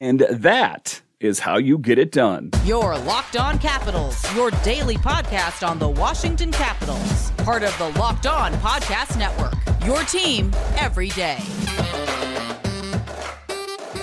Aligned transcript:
And 0.00 0.20
that 0.30 1.02
is 1.20 1.40
how 1.40 1.58
you 1.58 1.76
get 1.76 1.98
it 1.98 2.10
done. 2.10 2.50
Your 2.64 2.96
Locked 3.00 3.36
On 3.36 3.58
Capitals, 3.58 4.16
your 4.34 4.50
daily 4.62 4.96
podcast 4.96 5.66
on 5.68 5.78
the 5.78 5.88
Washington 5.88 6.50
Capitals. 6.50 7.30
Part 7.38 7.62
of 7.62 7.76
the 7.76 7.90
Locked 7.98 8.26
On 8.26 8.52
Podcast 8.54 9.18
Network. 9.18 9.54
Your 9.84 10.02
team 10.04 10.52
every 10.78 11.10
day. 11.10 11.38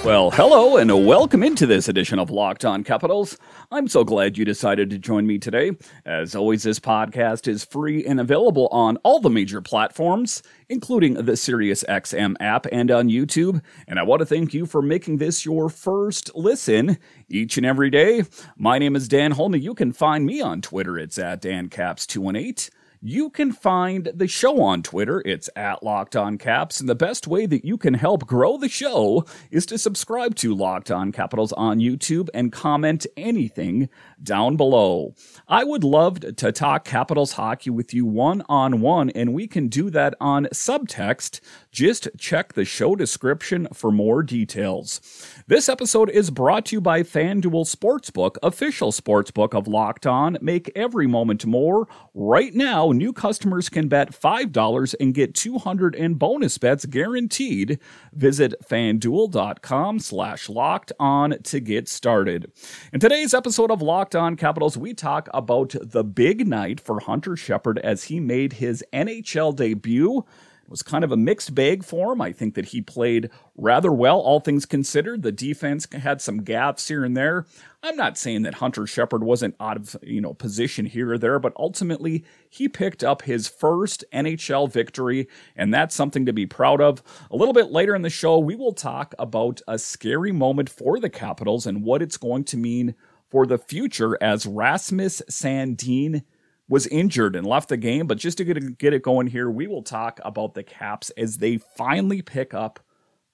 Well, 0.08 0.32
hello 0.32 0.78
and 0.78 1.06
welcome 1.06 1.44
into 1.44 1.66
this 1.66 1.90
edition 1.90 2.18
of 2.18 2.30
Locked 2.30 2.64
On 2.64 2.82
Capitals. 2.82 3.38
I'm 3.74 3.90
so 3.90 4.06
glad 4.06 4.38
you 4.38 4.46
decided 4.46 4.90
to 4.90 4.98
join 4.98 5.28
me 5.28 5.38
today. 5.38 5.72
As 6.06 6.34
always, 6.34 6.64
this 6.64 6.80
podcast 6.80 7.46
is 7.46 7.66
free 7.66 8.06
and 8.06 8.18
available 8.18 8.70
on 8.72 8.96
all 9.04 9.20
the 9.20 9.30
major 9.30 9.62
platforms, 9.62 10.42
including 10.70 11.16
the 11.16 11.34
SiriusXM 11.34 12.36
app 12.40 12.68
and 12.72 12.90
on 12.90 13.10
YouTube. 13.10 13.62
And 13.86 14.00
I 14.00 14.04
want 14.04 14.22
to 14.22 14.26
thank 14.26 14.54
you 14.54 14.66
for 14.66 14.82
making 14.82 15.18
this 15.18 15.44
your 15.44 15.68
first 15.68 16.34
listen 16.34 17.00
each 17.28 17.58
and 17.58 17.66
every 17.66 17.90
day. 17.90 18.24
My 18.56 18.80
name 18.80 18.96
is 18.96 19.10
Dan 19.10 19.34
Holme. 19.34 19.56
You 19.56 19.74
can 19.74 19.92
find 19.92 20.26
me 20.26 20.40
on 20.40 20.62
Twitter. 20.62 20.98
It's 20.98 21.20
at 21.20 21.42
DanCaps218 21.42 22.70
you 23.02 23.30
can 23.30 23.52
find 23.52 24.12
the 24.14 24.28
show 24.28 24.62
on 24.62 24.82
Twitter. 24.84 25.22
It's 25.26 25.50
at 25.56 25.84
Locked 25.84 26.16
On 26.16 26.38
Caps. 26.38 26.80
And 26.80 26.90
the 26.90 26.96
best 26.96 27.28
way 27.28 27.46
that 27.46 27.64
you 27.64 27.78
can 27.78 27.94
help 27.94 28.26
grow 28.26 28.58
the 28.58 28.70
show 28.70 29.26
is 29.52 29.66
to 29.68 29.78
subscribe 29.78 30.36
to 30.36 30.56
Locked 30.56 30.92
On 30.92 31.12
Capitals 31.12 31.54
on 31.54 31.80
YouTube 31.80 32.30
and 32.34 32.52
comment 32.52 33.06
anything 33.16 33.90
down 34.22 34.58
below. 34.58 35.14
I 35.48 35.64
would 35.64 35.84
love 35.84 36.20
to 36.36 36.52
talk 36.52 36.86
Capitals 36.86 37.34
hockey 37.34 37.70
with 37.70 37.94
you 37.94 38.06
one 38.06 38.44
on 38.50 38.82
one, 38.82 39.10
and 39.12 39.34
we 39.34 39.48
can 39.48 39.68
do 39.68 39.90
that 39.92 40.16
on 40.20 40.46
subtext. 40.54 41.40
Just 41.78 42.08
check 42.18 42.54
the 42.54 42.66
show 42.66 42.96
description 42.96 43.68
for 43.72 43.92
more 43.92 44.24
details. 44.24 45.00
This 45.46 45.70
episode 45.70 46.10
is 46.10 46.32
brought 46.32 46.66
to 46.66 46.78
you 46.78 46.82
by 46.82 47.04
FanDuel 47.04 47.72
Sportsbook, 47.72 48.38
official 48.42 48.92
sportsbook 48.92 49.54
of 49.54 49.68
Locked 49.68 50.08
On. 50.08 50.40
Make 50.42 50.72
every 50.76 51.06
moment 51.06 51.46
more. 51.46 51.88
Right 52.16 52.52
now, 52.56 52.92
new 52.94 53.14
customers 53.14 53.70
can 53.70 53.90
bet 53.90 54.12
$5 54.12 54.96
and 55.00 55.14
get 55.14 55.36
200 55.36 55.94
in 55.94 56.16
bonus 56.16 56.58
bets 56.58 56.88
guaranteed. 56.88 57.78
Visit 58.12 58.56
fanduel.com 58.68 60.00
slash 60.00 60.50
locked 60.50 60.92
on 61.00 61.36
to 61.44 61.60
get 61.60 61.88
started. 61.88 62.52
In 62.92 63.00
today's 63.00 63.36
episode 63.36 63.70
of 63.70 63.84
Locked 63.84 64.16
On 64.16 64.36
Capitals, 64.36 64.80
we 64.80 64.96
talk 64.96 65.30
about 65.32 65.76
the 65.80 66.04
big 66.04 66.48
night 66.48 66.80
for 66.80 67.02
Hunter 67.02 67.36
Shepard 67.36 67.78
as 67.78 68.06
he 68.06 68.20
made 68.20 68.54
his 68.54 68.84
NHL 68.92 69.56
debut. 69.56 70.26
Was 70.70 70.84
kind 70.84 71.06
of 71.06 71.14
a 71.14 71.18
mixed 71.18 71.56
bag 71.56 71.86
for 71.86 72.12
him. 72.12 72.22
I 72.22 72.34
think 72.34 72.56
that 72.56 72.66
he 72.66 72.82
played 72.82 73.30
rather 73.56 73.92
well, 73.92 74.20
all 74.20 74.42
things 74.42 74.66
considered. 74.66 75.22
The 75.22 75.32
defense 75.32 75.88
had 75.94 76.22
some 76.22 76.44
gaps 76.44 76.90
here 76.90 77.06
and 77.06 77.16
there. 77.16 77.46
I'm 77.82 77.96
not 77.96 78.18
saying 78.18 78.42
that 78.42 78.56
Hunter 78.56 78.86
Shepard 78.86 79.24
wasn't 79.24 79.56
out 79.62 79.78
of 79.78 79.96
you 80.04 80.20
know 80.20 80.34
position 80.34 80.86
here 80.86 81.14
or 81.14 81.18
there, 81.18 81.40
but 81.40 81.54
ultimately 81.58 82.26
he 82.50 82.68
picked 82.68 83.02
up 83.02 83.22
his 83.22 83.48
first 83.48 84.04
NHL 84.14 84.70
victory, 84.70 85.30
and 85.56 85.74
that's 85.74 85.96
something 85.96 86.26
to 86.26 86.34
be 86.34 86.46
proud 86.46 86.82
of. 86.82 87.02
A 87.32 87.38
little 87.38 87.54
bit 87.54 87.72
later 87.72 87.96
in 87.96 88.02
the 88.02 88.10
show, 88.10 88.38
we 88.38 88.56
will 88.56 88.74
talk 88.74 89.16
about 89.18 89.62
a 89.70 89.80
scary 89.80 90.34
moment 90.34 90.70
for 90.70 91.00
the 91.00 91.10
Capitals 91.10 91.66
and 91.66 91.84
what 91.84 92.02
it's 92.02 92.18
going 92.18 92.44
to 92.44 92.58
mean 92.58 92.94
for 93.30 93.46
the 93.46 93.58
future 93.58 94.18
as 94.22 94.46
Rasmus 94.46 95.22
Sandin 95.30 96.24
was 96.70 96.88
injured 96.88 97.36
and 97.36 97.46
left 97.46 97.70
the 97.70 97.78
game. 97.78 98.08
But 98.08 98.18
just 98.18 98.38
to 98.40 98.44
get 98.44 98.58
it, 98.58 98.78
get 98.78 98.94
it 98.94 99.02
going 99.02 99.28
here, 99.28 99.50
we 99.50 99.68
will 99.68 99.84
talk 99.84 100.20
about 100.24 100.54
the 100.54 100.64
Caps 100.64 101.10
as 101.12 101.38
they 101.38 101.58
finally 101.58 102.22
pick 102.22 102.54
up 102.54 102.80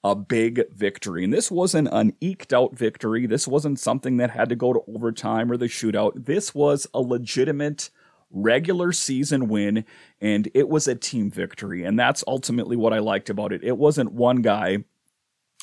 a 0.03 0.15
big 0.15 0.63
victory. 0.71 1.23
And 1.23 1.33
this 1.33 1.49
wasn't 1.49 1.87
an 1.91 2.13
eked 2.19 2.53
out 2.53 2.77
victory. 2.77 3.25
This 3.25 3.47
wasn't 3.47 3.79
something 3.79 4.17
that 4.17 4.31
had 4.31 4.49
to 4.49 4.55
go 4.55 4.73
to 4.73 4.83
overtime 4.87 5.51
or 5.51 5.57
the 5.57 5.67
shootout. 5.67 6.25
This 6.25 6.53
was 6.53 6.87
a 6.93 6.99
legitimate 6.99 7.89
regular 8.29 8.91
season 8.91 9.47
win, 9.47 9.85
and 10.19 10.49
it 10.53 10.67
was 10.67 10.87
a 10.87 10.95
team 10.95 11.31
victory. 11.31 11.83
And 11.83 11.97
that's 11.97 12.23
ultimately 12.27 12.75
what 12.75 12.91
I 12.91 12.99
liked 12.99 13.29
about 13.29 13.53
it. 13.53 13.63
It 13.63 13.77
wasn't 13.77 14.11
one 14.11 14.41
guy 14.41 14.79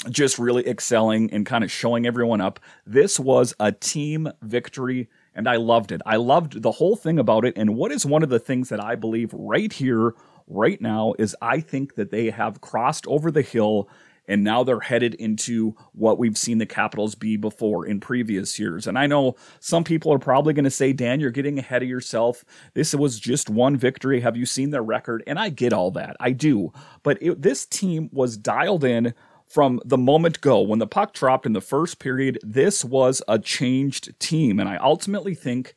just 0.09 0.39
really 0.39 0.67
excelling 0.67 1.31
and 1.33 1.45
kind 1.45 1.63
of 1.63 1.71
showing 1.71 2.07
everyone 2.07 2.41
up. 2.41 2.61
This 2.87 3.21
was 3.21 3.55
a 3.61 3.73
team 3.73 4.29
victory 4.41 5.09
and 5.41 5.49
I 5.49 5.57
loved 5.57 5.91
it. 5.91 6.03
I 6.05 6.17
loved 6.17 6.61
the 6.61 6.71
whole 6.71 6.97
thing 6.97 7.19
about 7.19 7.47
it. 7.47 7.55
And 7.57 7.75
what 7.75 7.93
is 7.93 8.05
one 8.05 8.23
of 8.23 8.29
the 8.29 8.39
things 8.39 8.69
that 8.69 8.85
I 8.85 8.95
believe 8.95 9.33
right 9.33 9.73
here, 9.73 10.15
right 10.47 10.79
now, 10.83 11.15
is 11.19 11.35
I 11.41 11.61
think 11.61 11.95
that 11.95 12.11
they 12.11 12.29
have 12.29 12.61
crossed 12.61 13.07
over 13.07 13.31
the 13.31 13.41
hill 13.41 13.89
and 14.29 14.45
now 14.45 14.63
they're 14.63 14.81
headed 14.81 15.15
into 15.15 15.75
what 15.93 16.19
we've 16.19 16.37
seen 16.37 16.59
the 16.59 16.67
Capitals 16.67 17.15
be 17.15 17.39
before 17.39 17.87
in 17.87 18.01
previous 18.01 18.59
years. 18.59 18.87
And 18.87 18.99
I 18.99 19.07
know 19.07 19.35
some 19.61 19.83
people 19.83 20.13
are 20.13 20.19
probably 20.19 20.53
going 20.53 20.65
to 20.65 20.71
say, 20.71 20.93
Dan, 20.93 21.21
you're 21.21 21.31
getting 21.31 21.59
ahead 21.59 21.83
of 21.83 21.89
yourself. 21.89 22.45
This 22.75 22.95
was 22.95 23.19
just 23.19 23.49
one 23.49 23.79
victory. 23.79 24.21
Have 24.21 24.37
you 24.37 24.45
seen 24.45 24.71
their 24.71 24.83
record? 24.83 25.25
And 25.27 25.39
I 25.39 25.49
get 25.49 25.73
all 25.73 25.91
that. 25.93 26.17
I 26.21 26.33
do. 26.33 26.71
But 27.03 27.17
it, 27.23 27.41
this 27.41 27.65
team 27.65 28.11
was 28.13 28.37
dialed 28.37 28.85
in 28.85 29.15
from 29.51 29.81
the 29.85 29.99
moment 29.99 30.41
go. 30.41 30.61
When 30.61 30.79
the 30.79 30.87
puck 30.87 31.13
dropped 31.13 31.45
in 31.45 31.55
the 31.55 31.61
first 31.61 31.99
period, 31.99 32.39
this 32.43 32.85
was 32.85 33.21
a 33.27 33.39
changed 33.39 34.19
team. 34.21 34.61
And 34.61 34.69
I 34.69 34.77
ultimately 34.77 35.35
think 35.35 35.75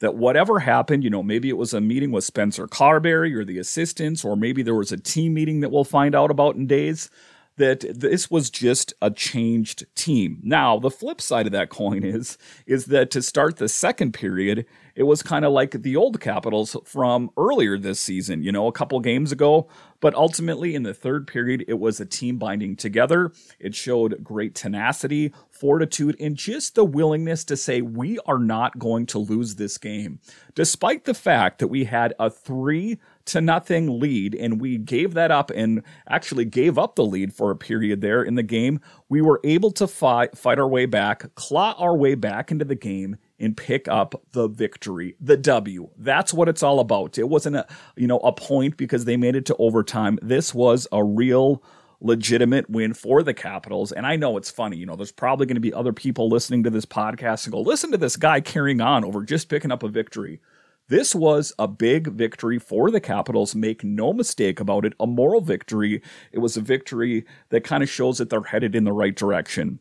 that 0.00 0.16
whatever 0.16 0.58
happened, 0.58 1.04
you 1.04 1.10
know, 1.10 1.22
maybe 1.22 1.48
it 1.48 1.56
was 1.56 1.72
a 1.72 1.80
meeting 1.80 2.10
with 2.10 2.24
Spencer 2.24 2.66
Carbery 2.66 3.32
or 3.34 3.44
the 3.44 3.58
assistants, 3.58 4.24
or 4.24 4.36
maybe 4.36 4.62
there 4.62 4.74
was 4.74 4.90
a 4.90 4.96
team 4.96 5.32
meeting 5.32 5.60
that 5.60 5.70
we'll 5.70 5.84
find 5.84 6.14
out 6.14 6.32
about 6.32 6.56
in 6.56 6.66
days 6.66 7.08
that 7.56 7.84
this 7.88 8.30
was 8.30 8.50
just 8.50 8.92
a 9.00 9.10
changed 9.10 9.86
team. 9.94 10.40
Now, 10.42 10.78
the 10.78 10.90
flip 10.90 11.20
side 11.20 11.46
of 11.46 11.52
that 11.52 11.70
coin 11.70 12.02
is 12.02 12.36
is 12.66 12.86
that 12.86 13.12
to 13.12 13.22
start 13.22 13.56
the 13.56 13.68
second 13.68 14.12
period, 14.12 14.66
it 14.96 15.04
was 15.04 15.22
kind 15.22 15.44
of 15.44 15.52
like 15.52 15.70
the 15.70 15.96
old 15.96 16.20
Capitals 16.20 16.76
from 16.84 17.30
earlier 17.36 17.78
this 17.78 18.00
season, 18.00 18.42
you 18.42 18.50
know, 18.50 18.66
a 18.66 18.72
couple 18.72 18.98
games 19.00 19.30
ago, 19.30 19.68
but 20.04 20.14
ultimately 20.16 20.74
in 20.74 20.82
the 20.82 20.92
third 20.92 21.26
period 21.26 21.64
it 21.66 21.78
was 21.78 21.98
a 21.98 22.04
team 22.04 22.36
binding 22.36 22.76
together. 22.76 23.32
It 23.58 23.74
showed 23.74 24.22
great 24.22 24.54
tenacity, 24.54 25.32
fortitude, 25.48 26.14
and 26.20 26.36
just 26.36 26.74
the 26.74 26.84
willingness 26.84 27.42
to 27.44 27.56
say 27.56 27.80
we 27.80 28.18
are 28.26 28.38
not 28.38 28.78
going 28.78 29.06
to 29.06 29.18
lose 29.18 29.54
this 29.54 29.78
game. 29.78 30.18
Despite 30.54 31.04
the 31.04 31.14
fact 31.14 31.58
that 31.58 31.68
we 31.68 31.84
had 31.84 32.12
a 32.18 32.28
3 32.28 32.98
to 33.24 33.40
nothing 33.40 33.98
lead 33.98 34.34
and 34.34 34.60
we 34.60 34.76
gave 34.76 35.14
that 35.14 35.30
up 35.30 35.50
and 35.50 35.82
actually 36.06 36.44
gave 36.44 36.76
up 36.76 36.96
the 36.96 37.04
lead 37.06 37.32
for 37.32 37.50
a 37.50 37.56
period 37.56 38.02
there 38.02 38.22
in 38.22 38.34
the 38.34 38.42
game 38.42 38.80
we 39.08 39.22
were 39.22 39.40
able 39.44 39.70
to 39.70 39.86
fight 39.86 40.36
fight 40.36 40.58
our 40.58 40.68
way 40.68 40.84
back 40.84 41.34
claw 41.34 41.74
our 41.78 41.96
way 41.96 42.14
back 42.14 42.50
into 42.50 42.66
the 42.66 42.74
game 42.74 43.16
and 43.44 43.56
pick 43.56 43.86
up 43.88 44.14
the 44.32 44.48
victory 44.48 45.16
the 45.20 45.36
w 45.36 45.88
that's 45.98 46.32
what 46.32 46.48
it's 46.48 46.62
all 46.62 46.80
about 46.80 47.18
it 47.18 47.28
wasn't 47.28 47.54
a 47.54 47.66
you 47.96 48.06
know 48.06 48.18
a 48.20 48.32
point 48.32 48.76
because 48.76 49.04
they 49.04 49.16
made 49.16 49.36
it 49.36 49.46
to 49.46 49.56
overtime 49.56 50.18
this 50.22 50.54
was 50.54 50.88
a 50.92 51.04
real 51.04 51.62
legitimate 52.04 52.68
win 52.68 52.92
for 52.92 53.22
the 53.22 53.34
Capitals. 53.34 53.90
And 53.90 54.06
I 54.06 54.16
know 54.16 54.36
it's 54.36 54.50
funny, 54.50 54.76
you 54.76 54.84
know, 54.84 54.94
there's 54.94 55.10
probably 55.10 55.46
going 55.46 55.56
to 55.56 55.60
be 55.60 55.72
other 55.72 55.92
people 55.92 56.28
listening 56.28 56.62
to 56.64 56.70
this 56.70 56.84
podcast 56.84 57.46
and 57.46 57.52
go, 57.52 57.60
listen 57.60 57.90
to 57.92 57.96
this 57.96 58.16
guy 58.16 58.40
carrying 58.40 58.82
on 58.82 59.04
over 59.04 59.24
just 59.24 59.48
picking 59.48 59.72
up 59.72 59.82
a 59.82 59.88
victory. 59.88 60.40
This 60.88 61.14
was 61.14 61.54
a 61.58 61.66
big 61.66 62.08
victory 62.08 62.58
for 62.58 62.90
the 62.90 63.00
Capitals. 63.00 63.54
Make 63.54 63.82
no 63.82 64.12
mistake 64.12 64.60
about 64.60 64.84
it, 64.84 64.92
a 65.00 65.06
moral 65.06 65.40
victory. 65.40 66.02
It 66.30 66.40
was 66.40 66.58
a 66.58 66.60
victory 66.60 67.24
that 67.48 67.64
kind 67.64 67.82
of 67.82 67.88
shows 67.88 68.18
that 68.18 68.28
they're 68.28 68.42
headed 68.42 68.74
in 68.74 68.84
the 68.84 68.92
right 68.92 69.16
direction. 69.16 69.78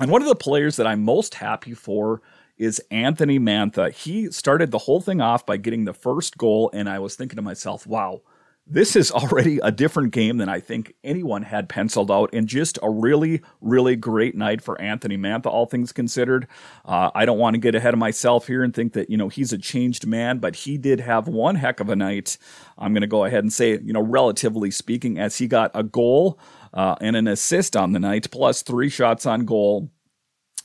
And 0.00 0.10
one 0.10 0.22
of 0.22 0.28
the 0.28 0.34
players 0.34 0.76
that 0.76 0.86
I'm 0.86 1.04
most 1.04 1.34
happy 1.34 1.74
for 1.74 2.22
is 2.62 2.80
Anthony 2.92 3.40
Mantha. 3.40 3.92
He 3.92 4.30
started 4.30 4.70
the 4.70 4.78
whole 4.78 5.00
thing 5.00 5.20
off 5.20 5.44
by 5.44 5.56
getting 5.56 5.84
the 5.84 5.92
first 5.92 6.38
goal, 6.38 6.70
and 6.72 6.88
I 6.88 7.00
was 7.00 7.16
thinking 7.16 7.34
to 7.34 7.42
myself, 7.42 7.88
wow, 7.88 8.22
this 8.68 8.94
is 8.94 9.10
already 9.10 9.58
a 9.64 9.72
different 9.72 10.12
game 10.12 10.36
than 10.36 10.48
I 10.48 10.60
think 10.60 10.94
anyone 11.02 11.42
had 11.42 11.68
penciled 11.68 12.08
out, 12.08 12.30
and 12.32 12.46
just 12.46 12.78
a 12.80 12.88
really, 12.88 13.42
really 13.60 13.96
great 13.96 14.36
night 14.36 14.62
for 14.62 14.80
Anthony 14.80 15.18
Mantha, 15.18 15.46
all 15.46 15.66
things 15.66 15.90
considered. 15.90 16.46
Uh, 16.84 17.10
I 17.16 17.24
don't 17.24 17.38
want 17.38 17.54
to 17.54 17.60
get 17.60 17.74
ahead 17.74 17.94
of 17.94 17.98
myself 17.98 18.46
here 18.46 18.62
and 18.62 18.72
think 18.72 18.92
that, 18.92 19.10
you 19.10 19.16
know, 19.16 19.28
he's 19.28 19.52
a 19.52 19.58
changed 19.58 20.06
man, 20.06 20.38
but 20.38 20.54
he 20.54 20.78
did 20.78 21.00
have 21.00 21.26
one 21.26 21.56
heck 21.56 21.80
of 21.80 21.88
a 21.88 21.96
night. 21.96 22.38
I'm 22.78 22.92
going 22.92 23.00
to 23.00 23.08
go 23.08 23.24
ahead 23.24 23.42
and 23.42 23.52
say, 23.52 23.72
you 23.82 23.92
know, 23.92 24.02
relatively 24.02 24.70
speaking, 24.70 25.18
as 25.18 25.38
he 25.38 25.48
got 25.48 25.72
a 25.74 25.82
goal 25.82 26.38
uh, 26.72 26.94
and 27.00 27.16
an 27.16 27.26
assist 27.26 27.74
on 27.74 27.90
the 27.90 27.98
night, 27.98 28.30
plus 28.30 28.62
three 28.62 28.88
shots 28.88 29.26
on 29.26 29.46
goal 29.46 29.90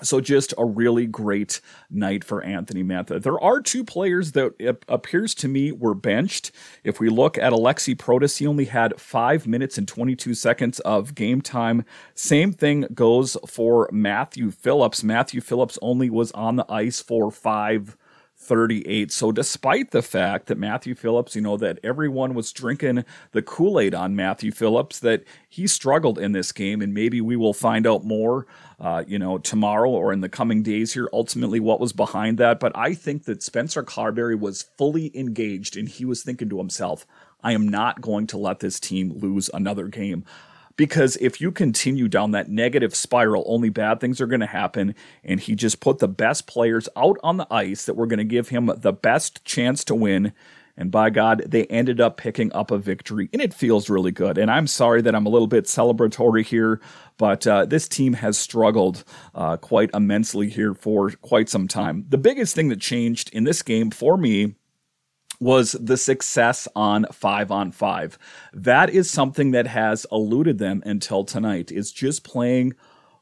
so 0.02 0.22
just 0.22 0.54
a 0.58 0.66
really 0.66 1.06
great 1.06 1.62
night 1.90 2.24
for 2.24 2.44
Anthony 2.44 2.84
Mantha. 2.84 3.22
There 3.22 3.40
are 3.40 3.62
two 3.62 3.84
players 3.84 4.34
that 4.34 4.54
it 4.60 4.84
appears 4.88 5.34
to 5.36 5.48
me 5.48 5.72
were 5.72 5.96
benched. 5.96 6.52
If 6.84 7.00
we 7.00 7.10
look 7.10 7.38
at 7.38 7.54
Aliaksei 7.54 7.96
Protas, 7.96 8.38
he 8.38 8.48
only 8.48 8.66
had 8.66 9.00
five 9.00 9.48
minutes 9.48 9.78
and 9.78 9.88
22 9.88 10.34
seconds 10.34 10.80
of 10.82 11.16
game 11.16 11.42
time. 11.42 11.84
Same 12.14 12.54
thing 12.54 12.88
goes 12.94 13.38
for 13.48 13.90
Matthew 13.92 14.52
Phillips. 14.52 15.04
Matthew 15.04 15.42
Phillips 15.42 15.80
only 15.82 16.10
was 16.10 16.32
on 16.34 16.56
the 16.56 16.72
ice 16.72 17.02
for 17.02 17.32
five 17.32 17.98
38. 18.48 19.12
So, 19.12 19.32
despite 19.32 19.92
the 19.92 20.02
fact 20.02 20.48
that 20.48 20.58
Matthew 20.58 20.96
Phillips, 20.96 21.36
you 21.36 21.42
know, 21.42 21.58
that 21.58 21.80
everyone 21.84 22.34
was 22.34 22.52
drinking 22.54 23.04
the 23.34 23.42
Kool 23.42 23.80
Aid 23.80 23.94
on 23.94 24.16
Matthew 24.16 24.52
Phillips, 24.52 25.00
that 25.00 25.24
he 25.50 25.68
struggled 25.68 26.18
in 26.18 26.32
this 26.32 26.52
game, 26.52 26.82
and 26.82 26.94
maybe 26.94 27.20
we 27.20 27.36
will 27.36 27.54
find 27.54 27.86
out 27.86 28.06
more, 28.06 28.48
uh, 28.80 29.04
you 29.06 29.20
know, 29.20 29.38
tomorrow 29.38 29.90
or 29.90 30.14
in 30.14 30.22
the 30.22 30.30
coming 30.30 30.64
days 30.64 30.94
here, 30.94 31.10
ultimately 31.12 31.60
what 31.60 31.80
was 31.80 31.94
behind 31.94 32.38
that. 32.38 32.60
But 32.60 32.72
I 32.76 32.94
think 32.94 33.26
that 33.26 33.44
Spencer 33.44 33.84
Carbery 33.84 34.40
was 34.40 34.70
fully 34.78 35.16
engaged, 35.18 35.76
and 35.76 35.90
he 35.90 36.06
was 36.06 36.24
thinking 36.24 36.50
to 36.50 36.58
himself, 36.58 37.06
I 37.44 37.52
am 37.52 37.68
not 37.68 38.02
going 38.02 38.28
to 38.28 38.38
let 38.38 38.60
this 38.60 38.80
team 38.80 39.12
lose 39.20 39.50
another 39.54 39.88
game 39.88 40.26
because 40.78 41.18
if 41.18 41.42
you 41.42 41.52
continue 41.52 42.08
down 42.08 42.32
that 42.32 42.50
negative 42.50 42.96
spiral, 42.96 43.44
only 43.48 43.70
bad 43.70 44.00
things 44.00 44.22
are 44.22 44.28
going 44.28 44.40
to 44.40 44.46
happen. 44.46 44.96
And 45.24 45.40
he 45.40 45.56
just 45.56 45.80
put 45.82 46.00
the 46.00 46.08
best 46.08 46.48
players 46.48 46.88
out 46.96 47.18
on 47.24 47.38
the 47.38 47.48
ice 47.52 47.86
that 47.86 47.96
were 47.96 48.08
going 48.08 48.20
to 48.20 48.24
give 48.24 48.50
him 48.50 48.72
the 48.78 48.94
best 48.94 49.44
chance 49.44 49.84
to 49.86 49.96
win. 49.96 50.32
And 50.80 50.92
by 50.92 51.10
God, 51.10 51.44
they 51.48 51.66
ended 51.66 52.00
up 52.00 52.18
picking 52.18 52.54
up 52.54 52.70
a 52.70 52.78
victory, 52.78 53.30
and 53.34 53.42
it 53.42 53.52
feels 53.52 53.90
really 53.90 54.12
good. 54.12 54.38
And 54.38 54.52
I'm 54.52 54.68
sorry 54.68 55.02
that 55.02 55.16
I'm 55.16 55.26
a 55.26 55.30
little 55.30 55.48
bit 55.48 55.66
celebratory 55.66 56.46
here, 56.46 56.80
but 57.18 57.48
uh, 57.48 57.66
this 57.66 57.88
team 57.88 58.14
has 58.14 58.38
struggled 58.38 59.04
uh, 59.34 59.58
quite 59.58 59.90
immensely 59.96 60.52
here 60.52 60.76
for 60.76 61.10
quite 61.10 61.50
some 61.50 61.68
time. 61.68 62.06
The 62.08 62.20
biggest 62.20 62.54
thing 62.54 62.70
that 62.70 62.80
changed 62.80 63.32
in 63.34 63.44
this 63.44 63.64
game 63.64 63.90
for 63.90 64.18
me 64.18 64.54
was 65.40 65.74
the 65.74 65.98
success 65.98 66.68
on 66.76 67.06
five 67.12 67.52
on 67.52 67.72
five. 67.72 68.18
That 68.54 68.90
is 68.90 69.10
something 69.10 69.52
that 69.52 69.68
has 69.68 70.06
eluded 70.12 70.58
them 70.58 70.82
until 70.86 71.24
tonight, 71.24 71.72
is 71.72 71.92
just 71.92 72.24
playing 72.24 72.74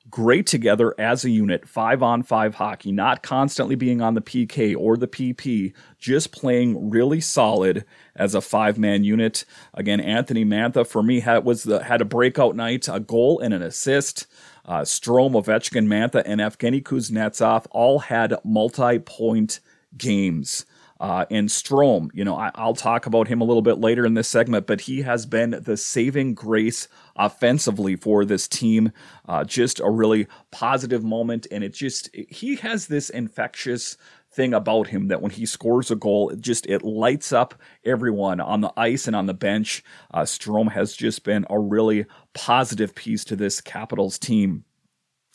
great 0.10 0.46
together 0.46 0.94
as 1.00 1.26
a 1.26 1.30
unit, 1.30 1.68
five 1.68 2.04
on 2.04 2.22
five 2.22 2.56
hockey, 2.56 2.92
not 2.92 3.24
constantly 3.24 3.76
being 3.76 4.02
on 4.02 4.14
the 4.14 4.22
PK 4.22 4.76
or 4.78 4.98
the 4.98 5.08
PP, 5.08 5.74
just 5.98 6.32
playing 6.32 6.90
really 6.90 7.20
solid 7.20 7.84
as 8.16 8.36
a 8.36 8.42
five 8.42 8.78
man 8.78 9.04
unit. 9.04 9.46
Again, 9.74 10.00
Anthony 10.00 10.46
Mantha 10.46 10.86
for 10.86 11.02
me 11.02 11.22
had 11.22 11.44
was 11.44 11.64
the, 11.64 11.84
had 11.84 12.02
a 12.02 12.06
breakout 12.06 12.56
night, 12.56 12.88
a 12.88 13.00
goal 13.00 13.40
and 13.40 13.54
an 13.54 13.62
assist. 13.62 14.28
Uh, 14.66 14.82
Strome, 14.82 15.34
Ovechkin, 15.34 15.88
Mantha, 15.88 16.24
and 16.26 16.42
Evgeny 16.42 16.82
Kuznetsov 16.82 17.66
all 17.72 18.00
had 18.00 18.36
multi 18.44 19.00
point 19.00 19.60
games. 19.98 20.66
Uh, 21.00 21.26
and 21.30 21.50
Strome, 21.50 22.10
you 22.14 22.24
know, 22.24 22.36
I, 22.38 22.52
will 22.58 22.74
talk 22.74 23.06
about 23.06 23.28
him 23.28 23.42
a 23.42 23.44
little 23.44 23.62
bit 23.62 23.80
later 23.80 24.06
in 24.06 24.14
this 24.14 24.30
segment, 24.30 24.66
but 24.66 24.82
he 24.82 25.02
has 25.02 25.26
been 25.26 25.60
the 25.62 25.76
saving 25.76 26.34
grace 26.36 26.88
offensively 27.18 27.96
for 27.96 28.24
this 28.24 28.48
team. 28.48 28.92
Uh, 29.28 29.44
just 29.44 29.82
a 29.82 29.90
really 29.90 30.28
positive 30.52 31.04
moment, 31.04 31.48
and 31.52 31.64
it 31.64 31.74
just 31.74 32.10
he 32.30 32.56
has 32.58 32.88
this 32.88 33.10
infectious 33.10 33.98
thing 34.32 34.54
about 34.54 34.88
him 34.88 35.08
that 35.08 35.22
when 35.22 35.32
he 35.32 35.46
scores 35.46 35.92
a 35.92 35.96
goal, 35.96 36.30
it 36.30 36.40
just 36.42 36.66
it 36.68 36.84
lights 36.84 37.34
up 37.34 37.56
everyone 37.84 38.40
on 38.40 38.62
the 38.62 38.72
ice 38.78 39.08
and 39.08 39.16
on 39.16 39.26
the 39.26 39.34
bench. 39.34 39.84
Uh, 40.14 40.22
Strome 40.22 40.72
has 40.72 40.96
just 40.96 41.24
been 41.24 41.46
a 41.50 41.60
really 41.60 42.06
positive 42.34 42.96
piece 42.96 43.26
to 43.26 43.36
this 43.36 43.60
Capitals 43.60 44.18
team. 44.18 44.64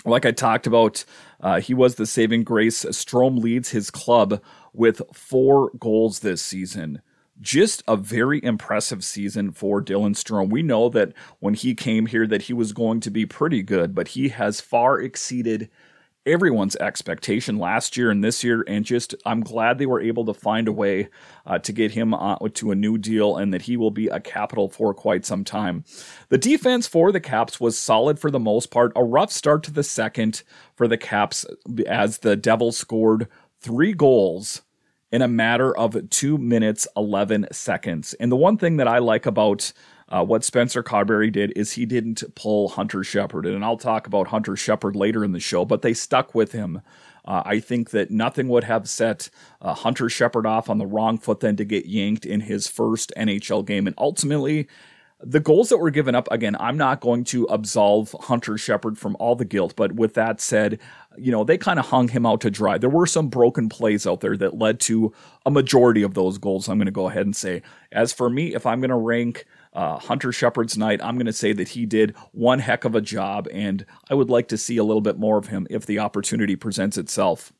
Like 0.04 0.24
I 0.24 0.30
talked 0.30 0.66
about, 0.66 1.04
uh, 1.40 1.60
he 1.60 1.74
was 1.74 1.96
the 1.96 2.06
saving 2.06 2.44
grace. 2.44 2.84
Strome 2.86 3.38
leads 3.38 3.70
his 3.70 3.90
club 3.90 4.42
with 4.72 5.02
four 5.12 5.70
goals 5.78 6.20
this 6.20 6.42
season. 6.42 7.02
Just 7.40 7.82
a 7.88 7.96
very 7.96 8.42
impressive 8.44 9.02
season 9.04 9.50
for 9.52 9.82
Dylan 9.82 10.14
Strome. 10.14 10.50
We 10.50 10.62
know 10.62 10.88
that 10.90 11.12
when 11.38 11.54
he 11.54 11.74
came 11.74 12.06
here 12.06 12.26
that 12.26 12.42
he 12.42 12.52
was 12.52 12.72
going 12.72 13.00
to 13.00 13.10
be 13.10 13.24
pretty 13.24 13.62
good, 13.62 13.94
but 13.94 14.08
he 14.08 14.28
has 14.28 14.60
far 14.60 15.00
exceeded 15.00 15.70
everyone's 16.26 16.76
expectation 16.76 17.58
last 17.58 17.96
year 17.96 18.10
and 18.10 18.22
this 18.22 18.44
year 18.44 18.62
and 18.68 18.84
just 18.84 19.14
i'm 19.24 19.40
glad 19.40 19.78
they 19.78 19.86
were 19.86 20.00
able 20.00 20.24
to 20.24 20.34
find 20.34 20.68
a 20.68 20.72
way 20.72 21.08
uh, 21.46 21.58
to 21.58 21.72
get 21.72 21.90
him 21.92 22.12
uh, 22.12 22.36
to 22.52 22.70
a 22.70 22.74
new 22.74 22.98
deal 22.98 23.36
and 23.36 23.54
that 23.54 23.62
he 23.62 23.76
will 23.76 23.90
be 23.90 24.06
a 24.08 24.20
capital 24.20 24.68
for 24.68 24.92
quite 24.92 25.24
some 25.24 25.44
time 25.44 25.82
the 26.28 26.36
defense 26.36 26.86
for 26.86 27.10
the 27.10 27.20
caps 27.20 27.58
was 27.58 27.78
solid 27.78 28.18
for 28.18 28.30
the 28.30 28.38
most 28.38 28.70
part 28.70 28.92
a 28.96 29.02
rough 29.02 29.32
start 29.32 29.62
to 29.62 29.70
the 29.70 29.82
second 29.82 30.42
for 30.74 30.86
the 30.86 30.98
caps 30.98 31.46
as 31.86 32.18
the 32.18 32.36
devils 32.36 32.76
scored 32.76 33.26
three 33.60 33.94
goals 33.94 34.62
in 35.12 35.22
a 35.22 35.28
matter 35.28 35.76
of 35.76 35.96
two 36.10 36.38
minutes, 36.38 36.86
11 36.96 37.48
seconds. 37.52 38.14
And 38.14 38.30
the 38.30 38.36
one 38.36 38.56
thing 38.56 38.76
that 38.76 38.88
I 38.88 38.98
like 38.98 39.26
about 39.26 39.72
uh, 40.10 40.24
what 40.24 40.44
Spencer 40.44 40.82
Carbery 40.82 41.30
did 41.30 41.52
is 41.56 41.72
he 41.72 41.86
didn't 41.86 42.24
pull 42.34 42.70
Hunter 42.70 43.04
Shepard. 43.04 43.46
And 43.46 43.64
I'll 43.64 43.76
talk 43.76 44.06
about 44.06 44.28
Hunter 44.28 44.56
Shepard 44.56 44.96
later 44.96 45.24
in 45.24 45.32
the 45.32 45.40
show, 45.40 45.64
but 45.64 45.82
they 45.82 45.94
stuck 45.94 46.34
with 46.34 46.52
him. 46.52 46.82
Uh, 47.24 47.42
I 47.44 47.60
think 47.60 47.90
that 47.90 48.10
nothing 48.10 48.48
would 48.48 48.64
have 48.64 48.88
set 48.88 49.30
uh, 49.60 49.74
Hunter 49.74 50.08
Shepard 50.08 50.46
off 50.46 50.68
on 50.68 50.78
the 50.78 50.86
wrong 50.86 51.18
foot 51.18 51.40
than 51.40 51.56
to 51.56 51.64
get 51.64 51.86
yanked 51.86 52.26
in 52.26 52.40
his 52.40 52.66
first 52.66 53.12
NHL 53.16 53.64
game. 53.64 53.86
And 53.86 53.94
ultimately, 53.98 54.68
the 55.22 55.40
goals 55.40 55.68
that 55.68 55.78
were 55.78 55.90
given 55.90 56.14
up, 56.14 56.28
again, 56.30 56.56
I'm 56.58 56.78
not 56.78 57.00
going 57.00 57.24
to 57.24 57.44
absolve 57.44 58.16
Hunter 58.20 58.56
Shepard 58.56 58.98
from 58.98 59.16
all 59.20 59.36
the 59.36 59.44
guilt, 59.44 59.74
but 59.76 59.92
with 59.92 60.14
that 60.14 60.40
said, 60.40 60.80
you 61.16 61.30
know, 61.30 61.44
they 61.44 61.58
kind 61.58 61.78
of 61.78 61.86
hung 61.86 62.08
him 62.08 62.24
out 62.24 62.40
to 62.40 62.50
dry. 62.50 62.78
There 62.78 62.88
were 62.88 63.06
some 63.06 63.28
broken 63.28 63.68
plays 63.68 64.06
out 64.06 64.20
there 64.20 64.36
that 64.38 64.58
led 64.58 64.80
to 64.80 65.12
a 65.44 65.50
majority 65.50 66.02
of 66.02 66.14
those 66.14 66.38
goals, 66.38 66.68
I'm 66.68 66.78
going 66.78 66.86
to 66.86 66.92
go 66.92 67.08
ahead 67.08 67.26
and 67.26 67.36
say. 67.36 67.62
As 67.92 68.12
for 68.12 68.30
me, 68.30 68.54
if 68.54 68.64
I'm 68.64 68.80
going 68.80 68.90
to 68.90 68.96
rank 68.96 69.44
uh, 69.72 69.98
Hunter 69.98 70.32
Shepard's 70.32 70.76
night, 70.76 71.00
I'm 71.02 71.16
going 71.16 71.26
to 71.26 71.32
say 71.32 71.52
that 71.52 71.68
he 71.68 71.86
did 71.86 72.16
one 72.32 72.58
heck 72.58 72.84
of 72.84 72.94
a 72.94 73.00
job, 73.00 73.48
and 73.52 73.84
I 74.08 74.14
would 74.14 74.30
like 74.30 74.48
to 74.48 74.58
see 74.58 74.76
a 74.76 74.84
little 74.84 75.00
bit 75.00 75.18
more 75.18 75.38
of 75.38 75.48
him 75.48 75.66
if 75.70 75.86
the 75.86 76.00
opportunity 76.00 76.56
presents 76.56 76.98
itself. 76.98 77.52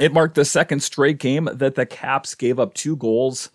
It 0.00 0.12
marked 0.12 0.36
the 0.36 0.44
second 0.44 0.82
straight 0.82 1.18
game 1.18 1.48
that 1.52 1.74
the 1.74 1.84
Caps 1.84 2.34
gave 2.34 2.58
up 2.58 2.74
two 2.74 2.96
goals 2.96 3.50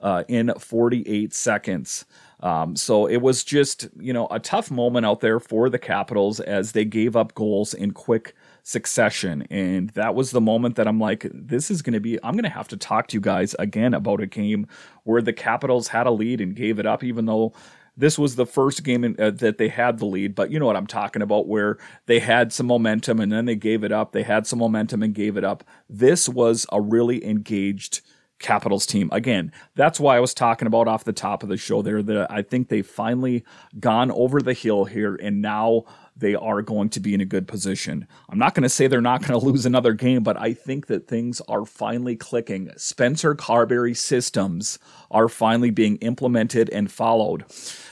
uh, 0.00 0.24
in 0.26 0.52
48 0.58 1.32
seconds. 1.32 2.04
Um, 2.40 2.74
so 2.74 3.06
it 3.06 3.18
was 3.18 3.44
just, 3.44 3.88
you 4.00 4.12
know, 4.12 4.26
a 4.30 4.40
tough 4.40 4.70
moment 4.70 5.06
out 5.06 5.20
there 5.20 5.38
for 5.38 5.70
the 5.70 5.78
Capitals 5.78 6.40
as 6.40 6.72
they 6.72 6.84
gave 6.84 7.14
up 7.14 7.34
goals 7.34 7.72
in 7.72 7.92
quick 7.92 8.34
succession. 8.62 9.42
And 9.50 9.90
that 9.90 10.14
was 10.14 10.30
the 10.30 10.40
moment 10.40 10.76
that 10.76 10.86
I'm 10.86 11.00
like, 11.00 11.26
this 11.32 11.70
is 11.70 11.82
going 11.82 11.94
to 11.94 12.00
be, 12.00 12.18
I'm 12.22 12.34
going 12.34 12.44
to 12.44 12.48
have 12.48 12.68
to 12.68 12.76
talk 12.76 13.08
to 13.08 13.16
you 13.16 13.20
guys 13.20 13.54
again 13.58 13.94
about 13.94 14.20
a 14.20 14.26
game 14.26 14.66
where 15.04 15.22
the 15.22 15.32
Capitals 15.32 15.88
had 15.88 16.06
a 16.06 16.10
lead 16.10 16.40
and 16.40 16.54
gave 16.54 16.78
it 16.78 16.86
up, 16.86 17.02
even 17.02 17.26
though 17.26 17.52
this 17.96 18.18
was 18.18 18.36
the 18.36 18.46
first 18.46 18.84
game 18.84 19.04
in, 19.04 19.16
uh, 19.18 19.30
that 19.30 19.58
they 19.58 19.68
had 19.68 19.98
the 19.98 20.06
lead, 20.06 20.34
but 20.34 20.50
you 20.50 20.58
know 20.58 20.66
what 20.66 20.76
I'm 20.76 20.86
talking 20.86 21.22
about, 21.22 21.46
where 21.46 21.78
they 22.06 22.20
had 22.20 22.52
some 22.52 22.66
momentum 22.66 23.20
and 23.20 23.30
then 23.30 23.44
they 23.44 23.56
gave 23.56 23.84
it 23.84 23.92
up. 23.92 24.12
They 24.12 24.22
had 24.22 24.46
some 24.46 24.60
momentum 24.60 25.02
and 25.02 25.14
gave 25.14 25.36
it 25.36 25.44
up. 25.44 25.64
This 25.90 26.28
was 26.28 26.64
a 26.72 26.80
really 26.80 27.24
engaged 27.24 28.00
Capitals 28.38 28.86
team. 28.86 29.08
Again, 29.12 29.52
that's 29.76 30.00
why 30.00 30.16
I 30.16 30.20
was 30.20 30.34
talking 30.34 30.66
about 30.66 30.88
off 30.88 31.04
the 31.04 31.12
top 31.12 31.42
of 31.42 31.48
the 31.48 31.56
show 31.56 31.80
there 31.80 32.02
that 32.02 32.30
I 32.30 32.42
think 32.42 32.68
they've 32.68 32.86
finally 32.86 33.44
gone 33.78 34.10
over 34.10 34.40
the 34.40 34.52
hill 34.52 34.84
here 34.84 35.14
and 35.14 35.40
now 35.40 35.84
they 36.16 36.34
are 36.34 36.62
going 36.62 36.88
to 36.90 37.00
be 37.00 37.14
in 37.14 37.20
a 37.20 37.26
good 37.26 37.48
position. 37.48 38.06
I'm 38.28 38.38
not 38.38 38.54
going 38.54 38.62
to 38.62 38.68
say 38.68 38.86
they're 38.86 39.00
not 39.00 39.20
going 39.26 39.38
to 39.40 39.46
lose 39.46 39.66
another 39.66 39.92
game, 39.92 40.22
but 40.22 40.36
I 40.36 40.52
think 40.52 40.86
that 40.86 41.08
things 41.08 41.40
are 41.48 41.64
finally 41.64 42.16
clicking. 42.16 42.70
Spencer 42.76 43.34
Carbery 43.34 43.96
systems 43.96 44.78
are 45.10 45.28
finally 45.28 45.70
being 45.70 45.96
implemented 45.96 46.70
and 46.70 46.90
followed. 46.90 47.44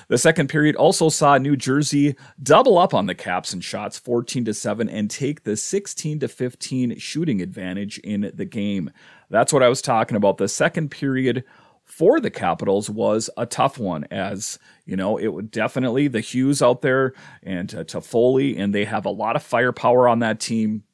The 0.08 0.18
second 0.18 0.48
period 0.48 0.76
also 0.76 1.08
saw 1.08 1.38
New 1.38 1.56
Jersey 1.56 2.16
double 2.42 2.78
up 2.78 2.94
on 2.94 3.06
the 3.06 3.14
Caps 3.14 3.52
and 3.52 3.62
shots 3.62 3.98
14 3.98 4.44
to 4.46 4.54
7 4.54 4.88
and 4.88 5.10
take 5.10 5.44
the 5.44 5.56
16 5.56 6.20
to 6.20 6.28
15 6.28 6.98
shooting 6.98 7.40
advantage 7.40 7.98
in 7.98 8.30
the 8.34 8.44
game. 8.44 8.90
That's 9.28 9.52
what 9.52 9.62
I 9.62 9.68
was 9.68 9.80
talking 9.80 10.16
about. 10.16 10.38
The 10.38 10.48
second 10.48 10.90
period 10.90 11.44
for 11.90 12.20
the 12.20 12.30
Capitals 12.30 12.88
was 12.88 13.28
a 13.36 13.46
tough 13.46 13.78
one, 13.78 14.04
as 14.10 14.58
you 14.84 14.96
know, 14.96 15.16
it 15.16 15.28
would 15.28 15.50
definitely 15.50 16.08
the 16.08 16.20
Hughes 16.20 16.62
out 16.62 16.82
there 16.82 17.12
and 17.42 17.74
uh, 17.74 17.84
Toffoli, 17.84 18.58
and 18.58 18.74
they 18.74 18.84
have 18.84 19.04
a 19.04 19.10
lot 19.10 19.36
of 19.36 19.42
firepower 19.42 20.08
on 20.08 20.20
that 20.20 20.40
team 20.40 20.84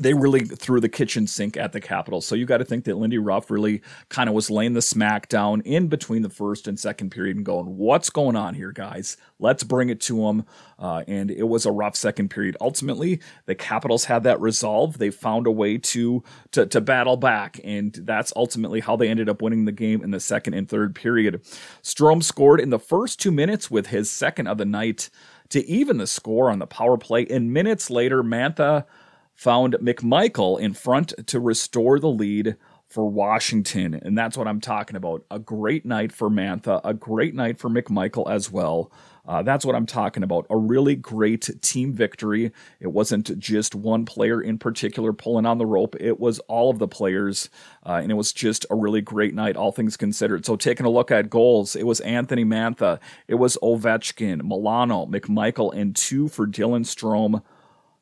they 0.00 0.14
really 0.14 0.40
threw 0.40 0.80
the 0.80 0.88
kitchen 0.88 1.26
sink 1.26 1.56
at 1.56 1.72
the 1.72 1.80
Capitals. 1.80 2.26
So 2.26 2.34
you 2.34 2.46
got 2.46 2.58
to 2.58 2.64
think 2.64 2.84
that 2.84 2.96
Lindy 2.96 3.18
Ruff 3.18 3.50
really 3.50 3.82
kind 4.08 4.28
of 4.28 4.34
was 4.34 4.50
laying 4.50 4.74
the 4.74 4.82
smack 4.82 5.28
down 5.28 5.60
in 5.62 5.88
between 5.88 6.22
the 6.22 6.30
first 6.30 6.68
and 6.68 6.78
second 6.78 7.10
period 7.10 7.36
and 7.36 7.44
going, 7.44 7.76
"What's 7.76 8.10
going 8.10 8.36
on 8.36 8.54
here, 8.54 8.72
guys? 8.72 9.16
Let's 9.38 9.64
bring 9.64 9.88
it 9.88 10.00
to 10.02 10.26
them." 10.26 10.44
Uh, 10.78 11.02
and 11.08 11.30
it 11.30 11.44
was 11.48 11.66
a 11.66 11.72
rough 11.72 11.96
second 11.96 12.30
period. 12.30 12.56
Ultimately, 12.60 13.20
the 13.46 13.54
Capitals 13.54 14.04
had 14.04 14.22
that 14.24 14.40
resolve. 14.40 14.98
They 14.98 15.10
found 15.10 15.46
a 15.46 15.50
way 15.50 15.78
to 15.78 16.22
to, 16.52 16.66
to 16.66 16.80
battle 16.80 17.16
back, 17.16 17.60
and 17.64 17.92
that's 17.92 18.32
ultimately 18.36 18.80
how 18.80 18.96
they 18.96 19.08
ended 19.08 19.28
up 19.28 19.42
winning 19.42 19.64
the 19.64 19.72
game 19.72 20.02
in 20.02 20.10
the 20.10 20.20
second 20.20 20.54
and 20.54 20.68
third 20.68 20.94
period. 20.94 21.42
Strome 21.82 22.22
scored 22.22 22.60
in 22.60 22.70
the 22.70 22.78
first 22.78 23.20
two 23.20 23.32
minutes 23.32 23.70
with 23.70 23.88
his 23.88 24.10
second 24.10 24.46
of 24.46 24.58
the 24.58 24.64
night 24.64 25.10
to 25.50 25.66
even 25.66 25.98
the 25.98 26.06
score 26.06 26.50
on 26.50 26.58
the 26.58 26.66
power 26.66 26.96
play. 26.98 27.26
And 27.28 27.52
minutes 27.52 27.90
later, 27.90 28.22
Mantha 28.22 28.84
found 29.38 29.74
McMichael 29.74 30.58
in 30.58 30.74
front 30.74 31.14
to 31.28 31.38
restore 31.38 32.00
the 32.00 32.10
lead 32.10 32.56
for 32.88 33.08
Washington. 33.08 33.94
And 33.94 34.18
that's 34.18 34.36
what 34.36 34.48
I'm 34.48 34.60
talking 34.60 34.96
about. 34.96 35.24
A 35.30 35.38
great 35.38 35.86
night 35.86 36.10
for 36.10 36.28
Mantha, 36.28 36.80
a 36.82 36.92
great 36.92 37.36
night 37.36 37.56
for 37.56 37.70
McMichael 37.70 38.28
as 38.28 38.50
well. 38.50 38.90
Uh, 39.24 39.42
that's 39.42 39.64
what 39.64 39.76
I'm 39.76 39.86
talking 39.86 40.24
about. 40.24 40.46
A 40.50 40.56
really 40.56 40.96
great 40.96 41.50
team 41.62 41.92
victory. 41.92 42.50
It 42.80 42.88
wasn't 42.88 43.38
just 43.38 43.76
one 43.76 44.04
player 44.06 44.40
in 44.40 44.58
particular 44.58 45.12
pulling 45.12 45.46
on 45.46 45.58
the 45.58 45.66
rope, 45.66 45.94
it 46.00 46.18
was 46.18 46.40
all 46.40 46.70
of 46.70 46.80
the 46.80 46.88
players. 46.88 47.48
Uh, 47.86 48.00
and 48.02 48.10
it 48.10 48.16
was 48.16 48.32
just 48.32 48.66
a 48.70 48.74
really 48.74 49.02
great 49.02 49.34
night, 49.34 49.56
all 49.56 49.70
things 49.70 49.96
considered. 49.96 50.44
So, 50.46 50.56
taking 50.56 50.86
a 50.86 50.90
look 50.90 51.12
at 51.12 51.30
goals, 51.30 51.76
it 51.76 51.86
was 51.86 52.00
Anthony 52.00 52.44
Mantha, 52.44 52.98
it 53.28 53.36
was 53.36 53.56
Ovechkin, 53.62 54.42
Milano, 54.42 55.06
McMichael, 55.06 55.72
and 55.76 55.94
two 55.94 56.26
for 56.26 56.46
Dylan 56.46 56.84
Strome 56.84 57.42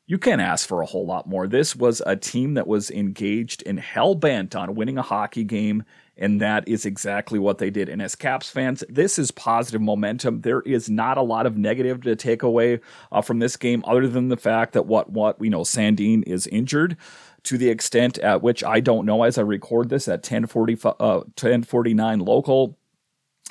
you 0.07 0.17
can't 0.17 0.39
ask 0.39 0.65
for 0.65 0.81
a 0.81 0.85
whole 0.85 1.05
lot 1.05 1.27
more. 1.27 1.47
This 1.47 1.75
was 1.75 2.01
a 2.05 2.15
team 2.15 2.53
that 2.53 2.65
was 2.65 2.89
engaged 2.89 3.61
and 3.65 3.77
hell 3.77 4.15
bent 4.15 4.55
on 4.55 4.73
winning 4.73 4.97
a 4.97 5.01
hockey 5.01 5.43
game, 5.43 5.83
and 6.15 6.39
that 6.39 6.65
is 6.65 6.85
exactly 6.85 7.37
what 7.37 7.57
they 7.57 7.69
did. 7.69 7.89
And 7.89 8.01
as 8.01 8.15
Caps 8.15 8.49
fans, 8.49 8.85
this 8.87 9.19
is 9.19 9.31
positive 9.31 9.81
momentum. 9.81 10.41
There 10.41 10.61
is 10.61 10.89
not 10.89 11.17
a 11.17 11.21
lot 11.21 11.45
of 11.45 11.57
negative 11.57 12.01
to 12.03 12.15
take 12.15 12.41
away 12.41 12.79
uh, 13.11 13.21
from 13.21 13.39
this 13.39 13.57
game, 13.57 13.83
other 13.85 14.07
than 14.07 14.29
the 14.29 14.37
fact 14.37 14.71
that 14.73 14.85
what 14.85 15.09
what 15.11 15.41
we 15.41 15.49
know 15.49 15.61
Sandin 15.61 16.23
is 16.25 16.47
injured 16.47 16.95
to 17.43 17.57
the 17.57 17.69
extent 17.69 18.17
at 18.19 18.41
which 18.41 18.63
I 18.63 18.79
don't 18.79 19.05
know 19.05 19.23
as 19.23 19.37
I 19.37 19.41
record 19.41 19.89
this 19.89 20.07
at 20.07 20.19
1040 20.19 20.77
uh, 20.85 20.93
1049 20.99 22.19
local, 22.19 22.77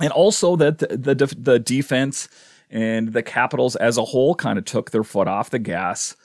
and 0.01 0.11
also 0.11 0.57
that 0.57 0.79
the 0.79 0.97
the, 1.15 1.35
the 1.39 1.59
defense 1.59 2.31
and 2.71 3.13
the 3.13 3.23
Capitals 3.23 3.77
as 3.77 3.99
a 3.99 4.05
whole 4.07 4.35
kind 4.35 4.59
of 4.59 4.65
took 4.65 4.91
their 4.91 5.05
foot 5.05 5.29
off 5.29 5.51
the 5.51 5.59
gas 5.59 6.17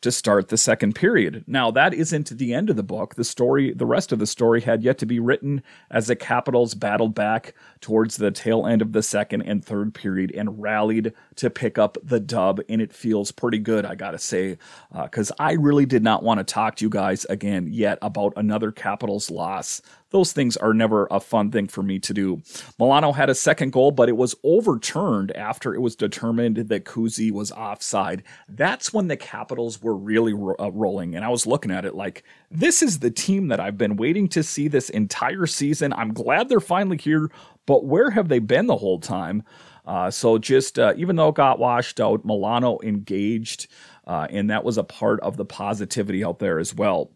to 0.00 0.10
start 0.10 0.48
the 0.48 0.56
second 0.56 0.94
period. 0.94 1.44
Now, 1.46 1.70
that 1.72 1.92
isn't 1.92 2.30
the 2.30 2.54
end 2.54 2.70
of 2.70 2.76
the 2.76 2.82
book. 2.82 3.14
The 3.16 3.24
story, 3.24 3.72
the 3.72 3.86
rest 3.86 4.12
of 4.12 4.18
the 4.18 4.26
story 4.26 4.62
had 4.62 4.82
yet 4.82 4.98
to 4.98 5.06
be 5.06 5.20
written 5.20 5.62
as 5.90 6.06
the 6.06 6.16
Capitals 6.16 6.74
battled 6.74 7.14
back 7.14 7.54
towards 7.80 8.16
the 8.16 8.30
tail 8.30 8.66
end 8.66 8.80
of 8.80 8.92
the 8.92 9.02
second 9.02 9.42
and 9.42 9.64
third 9.64 9.92
period 9.92 10.32
and 10.34 10.60
rallied 10.60 11.12
to 11.36 11.50
pick 11.50 11.76
up 11.76 11.98
the 12.02 12.20
dub. 12.20 12.60
And 12.68 12.80
it 12.80 12.92
feels 12.92 13.30
pretty 13.30 13.58
good, 13.58 13.84
I 13.84 13.94
gotta 13.94 14.18
say, 14.18 14.56
because 14.92 15.30
uh, 15.32 15.34
I 15.38 15.52
really 15.52 15.86
did 15.86 16.02
not 16.02 16.22
want 16.22 16.38
to 16.38 16.44
talk 16.44 16.76
to 16.76 16.84
you 16.84 16.90
guys 16.90 17.26
again 17.26 17.68
yet 17.70 17.98
about 18.00 18.32
another 18.36 18.72
Capitals 18.72 19.30
loss 19.30 19.82
those 20.10 20.32
things 20.32 20.56
are 20.56 20.74
never 20.74 21.06
a 21.10 21.20
fun 21.20 21.50
thing 21.50 21.68
for 21.68 21.82
me 21.82 21.98
to 22.00 22.12
do. 22.12 22.42
Milano 22.78 23.12
had 23.12 23.30
a 23.30 23.34
second 23.34 23.72
goal, 23.72 23.90
but 23.90 24.08
it 24.08 24.16
was 24.16 24.34
overturned 24.44 25.34
after 25.36 25.74
it 25.74 25.80
was 25.80 25.96
determined 25.96 26.56
that 26.56 26.84
Kuzi 26.84 27.30
was 27.30 27.52
offside. 27.52 28.22
That's 28.48 28.92
when 28.92 29.08
the 29.08 29.16
Capitals 29.16 29.82
were 29.82 29.96
really 29.96 30.34
ro- 30.34 30.56
uh, 30.58 30.70
rolling. 30.70 31.14
And 31.14 31.24
I 31.24 31.28
was 31.28 31.46
looking 31.46 31.70
at 31.70 31.84
it 31.84 31.94
like, 31.94 32.24
this 32.50 32.82
is 32.82 32.98
the 32.98 33.10
team 33.10 33.48
that 33.48 33.60
I've 33.60 33.78
been 33.78 33.96
waiting 33.96 34.28
to 34.30 34.42
see 34.42 34.68
this 34.68 34.90
entire 34.90 35.46
season. 35.46 35.92
I'm 35.92 36.12
glad 36.12 36.48
they're 36.48 36.60
finally 36.60 36.96
here, 36.96 37.30
but 37.66 37.84
where 37.84 38.10
have 38.10 38.28
they 38.28 38.40
been 38.40 38.66
the 38.66 38.76
whole 38.76 38.98
time? 38.98 39.42
Uh, 39.86 40.10
so 40.10 40.38
just 40.38 40.78
uh, 40.78 40.92
even 40.96 41.16
though 41.16 41.28
it 41.28 41.34
got 41.34 41.58
washed 41.58 42.00
out, 42.00 42.24
Milano 42.24 42.78
engaged, 42.82 43.66
uh, 44.06 44.26
and 44.30 44.50
that 44.50 44.64
was 44.64 44.78
a 44.78 44.84
part 44.84 45.20
of 45.20 45.36
the 45.36 45.44
positivity 45.44 46.24
out 46.24 46.38
there 46.38 46.58
as 46.58 46.74
well. 46.74 47.10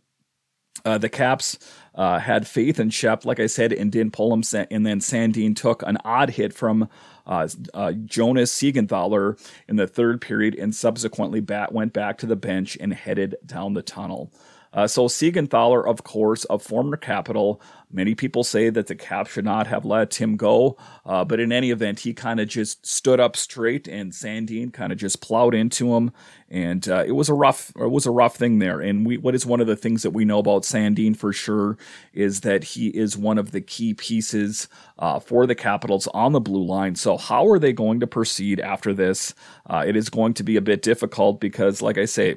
Uh, 0.85 0.99
the 0.99 1.09
Caps 1.09 1.59
uh, 1.95 2.19
had 2.19 2.47
faith 2.47 2.81
in 2.81 2.91
Shep, 2.91 3.25
like 3.25 3.41
I 3.41 3.47
said, 3.47 3.73
and 3.73 3.91
didn't 3.91 4.13
pull 4.13 4.33
him. 4.33 4.43
And 4.71 4.85
then 4.85 5.01
Sandin 5.01 5.57
took 5.57 5.83
an 5.83 5.99
odd 6.05 6.31
hit 6.31 6.53
from 6.53 6.89
uh, 7.27 7.49
uh, 7.73 7.93
Jonas 7.93 8.53
Siegenthaler 8.53 9.39
in 9.69 9.77
the 9.77 9.87
third 9.87 10.21
period 10.21 10.55
and 10.57 10.75
subsequently 10.75 11.41
bat, 11.41 11.73
went 11.73 11.93
back 11.93 12.19
to 12.19 12.27
the 12.27 12.37
bench 12.37 12.77
and 12.81 12.93
headed 12.93 13.37
down 13.47 13.75
the 13.75 13.83
tunnel. 13.83 14.33
Uh, 14.75 14.89
so 14.89 15.07
Siegenthaler, 15.07 15.89
of 15.89 16.03
course, 16.03 16.45
of 16.47 16.63
former 16.63 16.97
Capital. 16.97 17.63
Many 17.93 18.17
people 18.17 18.43
say 18.43 18.71
that 18.71 18.89
the 18.89 18.97
Cap 18.97 19.29
should 19.29 19.45
not 19.45 19.69
have 19.69 19.85
let 19.85 20.17
him 20.17 20.37
go, 20.37 20.77
uh, 21.07 21.25
but 21.25 21.39
in 21.39 21.53
any 21.53 21.71
event, 21.71 22.01
he 22.01 22.13
kind 22.13 22.41
of 22.41 22.49
just 22.49 22.85
stood 22.85 23.21
up 23.21 23.37
straight, 23.37 23.87
and 23.87 24.11
Sandin 24.11 24.73
kind 24.73 24.91
of 24.91 24.99
just 24.99 25.21
plowed 25.21 25.55
into 25.55 25.95
him, 25.95 26.11
and 26.51 26.89
uh, 26.89 27.05
it 27.07 27.13
was 27.13 27.29
a 27.29 27.35
rough, 27.35 27.73
it 27.77 27.91
was 27.91 28.05
a 28.05 28.11
rough 28.11 28.35
thing 28.35 28.59
there. 28.59 28.81
And 28.81 29.07
we, 29.07 29.17
what 29.17 29.37
is 29.37 29.47
one 29.47 29.61
of 29.61 29.69
the 29.69 29.77
things 29.77 30.03
that 30.03 30.11
we 30.11 30.25
know 30.25 30.41
about 30.41 30.63
Sandin 30.63 31.17
for 31.17 31.33
sure 31.33 31.79
is 32.13 32.41
that 32.41 32.65
he 32.65 32.89
is 32.89 33.17
one 33.17 33.39
of 33.39 33.53
the 33.53 33.61
key 33.61 33.95
pieces 33.95 34.69
uh, 34.99 35.21
for 35.21 35.47
the 35.47 35.55
Capitals 35.55 36.09
on 36.09 36.33
the 36.33 36.41
blue 36.41 36.65
line. 36.65 36.97
So 36.97 37.17
how 37.17 37.47
are 37.49 37.61
they 37.61 37.73
going 37.73 38.01
to 38.01 38.09
proceed 38.09 38.59
after 38.59 38.93
this? 38.93 39.35
Uh, 39.71 39.85
it 39.87 39.95
is 39.95 40.09
going 40.09 40.35
to 40.35 40.43
be 40.43 40.57
a 40.57 40.61
bit 40.61 40.83
difficult 40.83 41.41
because, 41.41 41.81
like 41.81 41.99
I 41.99 42.07
say, 42.07 42.37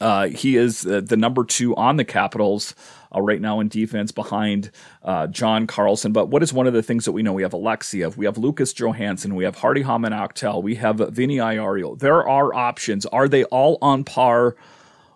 uh, 0.00 0.28
he 0.28 0.56
is 0.56 0.86
uh, 0.86 1.00
the 1.04 1.16
number 1.16 1.44
two 1.44 1.74
on 1.76 1.96
the 1.96 2.04
Capitals 2.04 2.74
uh, 3.14 3.20
right 3.20 3.40
now 3.40 3.60
in 3.60 3.68
defense 3.68 4.12
behind 4.12 4.70
uh, 5.02 5.26
John 5.26 5.66
Carlson. 5.66 6.12
But 6.12 6.26
what 6.26 6.42
is 6.42 6.52
one 6.52 6.66
of 6.66 6.72
the 6.72 6.82
things 6.82 7.04
that 7.04 7.12
we 7.12 7.22
know? 7.22 7.32
We 7.32 7.42
have 7.42 7.52
Alexeyev, 7.52 8.16
we 8.16 8.26
have 8.26 8.38
Lucas 8.38 8.72
Johansen, 8.72 9.34
we 9.34 9.44
have 9.44 9.56
Hardy 9.56 9.82
Häman 9.82 10.10
Aktell, 10.10 10.62
we 10.62 10.76
have 10.76 10.98
Vinny 10.98 11.36
Iorio. 11.36 11.98
There 11.98 12.26
are 12.28 12.54
options. 12.54 13.06
Are 13.06 13.28
they 13.28 13.44
all 13.44 13.78
on 13.82 14.04
par 14.04 14.56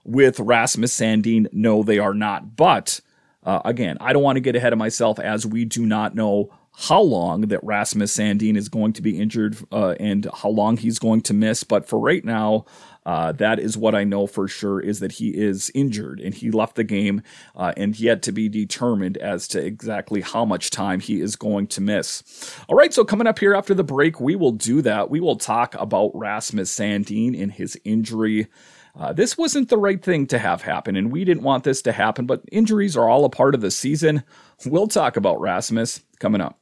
with 0.04 0.40
Rasmus 0.40 0.96
Sandin? 0.96 1.46
No, 1.52 1.82
they 1.82 1.98
are 1.98 2.14
not. 2.14 2.56
But 2.56 3.00
uh, 3.44 3.60
again, 3.64 3.98
I 4.00 4.12
don't 4.12 4.22
want 4.22 4.36
to 4.36 4.40
get 4.40 4.56
ahead 4.56 4.72
of 4.72 4.78
myself 4.78 5.18
as 5.18 5.46
we 5.46 5.64
do 5.64 5.86
not 5.86 6.14
know 6.14 6.52
how 6.74 7.00
long 7.00 7.42
that 7.42 7.62
Rasmus 7.62 8.16
Sandin 8.16 8.56
is 8.56 8.68
going 8.68 8.92
to 8.94 9.02
be 9.02 9.20
injured 9.20 9.56
uh, 9.70 9.94
and 10.00 10.26
how 10.34 10.48
long 10.48 10.78
he's 10.78 10.98
going 10.98 11.20
to 11.22 11.34
miss. 11.34 11.64
But 11.64 11.86
for 11.86 11.98
right 11.98 12.24
now, 12.24 12.64
uh, 13.04 13.32
that 13.32 13.58
is 13.58 13.76
what 13.76 13.94
I 13.94 14.04
know 14.04 14.26
for 14.26 14.48
sure 14.48 14.80
is 14.80 15.00
that 15.00 15.12
he 15.12 15.30
is 15.30 15.70
injured 15.74 16.20
and 16.20 16.34
he 16.34 16.50
left 16.50 16.76
the 16.76 16.84
game 16.84 17.22
uh, 17.54 17.72
and 17.76 17.98
yet 17.98 18.22
to 18.22 18.32
be 18.32 18.48
determined 18.48 19.16
as 19.18 19.48
to 19.48 19.64
exactly 19.64 20.20
how 20.20 20.44
much 20.44 20.70
time 20.70 21.00
he 21.00 21.20
is 21.20 21.36
going 21.36 21.66
to 21.68 21.80
miss. 21.80 22.22
All 22.68 22.76
right, 22.76 22.94
so 22.94 23.04
coming 23.04 23.26
up 23.26 23.38
here 23.38 23.54
after 23.54 23.74
the 23.74 23.84
break, 23.84 24.20
we 24.20 24.36
will 24.36 24.52
do 24.52 24.80
that. 24.82 25.10
We 25.10 25.20
will 25.20 25.36
talk 25.36 25.74
about 25.74 26.12
Rasmus 26.14 26.74
Sandin 26.74 27.40
and 27.40 27.52
his 27.52 27.78
injury. 27.84 28.46
Uh, 28.94 29.12
this 29.12 29.36
wasn't 29.36 29.68
the 29.68 29.78
right 29.78 30.02
thing 30.02 30.26
to 30.26 30.38
have 30.38 30.62
happen, 30.62 30.96
and 30.96 31.10
we 31.10 31.24
didn't 31.24 31.42
want 31.42 31.64
this 31.64 31.80
to 31.82 31.92
happen, 31.92 32.26
but 32.26 32.42
injuries 32.52 32.96
are 32.96 33.08
all 33.08 33.24
a 33.24 33.30
part 33.30 33.54
of 33.54 33.62
the 33.62 33.70
season. 33.70 34.22
We'll 34.66 34.86
talk 34.86 35.16
about 35.16 35.40
Rasmus 35.40 36.02
coming 36.18 36.42
up. 36.42 36.61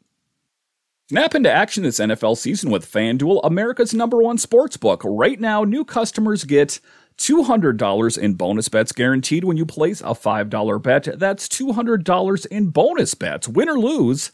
Snap 1.11 1.35
into 1.35 1.51
action 1.51 1.83
this 1.83 1.99
NFL 1.99 2.37
season 2.37 2.71
with 2.71 2.89
FanDuel, 2.89 3.41
America's 3.43 3.93
number 3.93 4.23
one 4.23 4.39
sports 4.39 4.77
book. 4.77 5.03
Right 5.05 5.41
now, 5.41 5.65
new 5.65 5.85
customers 5.85 6.45
get 6.45 6.79
$200 7.19 8.17
in 8.17 8.35
bonus 8.35 8.69
bets 8.69 8.93
guaranteed 8.93 9.43
when 9.43 9.57
you 9.57 9.67
place 9.67 10.01
a 10.03 10.15
$5 10.15 10.81
bet. 10.81 11.19
That's 11.19 11.49
$200 11.49 12.47
in 12.47 12.69
bonus 12.69 13.15
bets, 13.15 13.49
win 13.49 13.69
or 13.69 13.81
lose. 13.81 14.31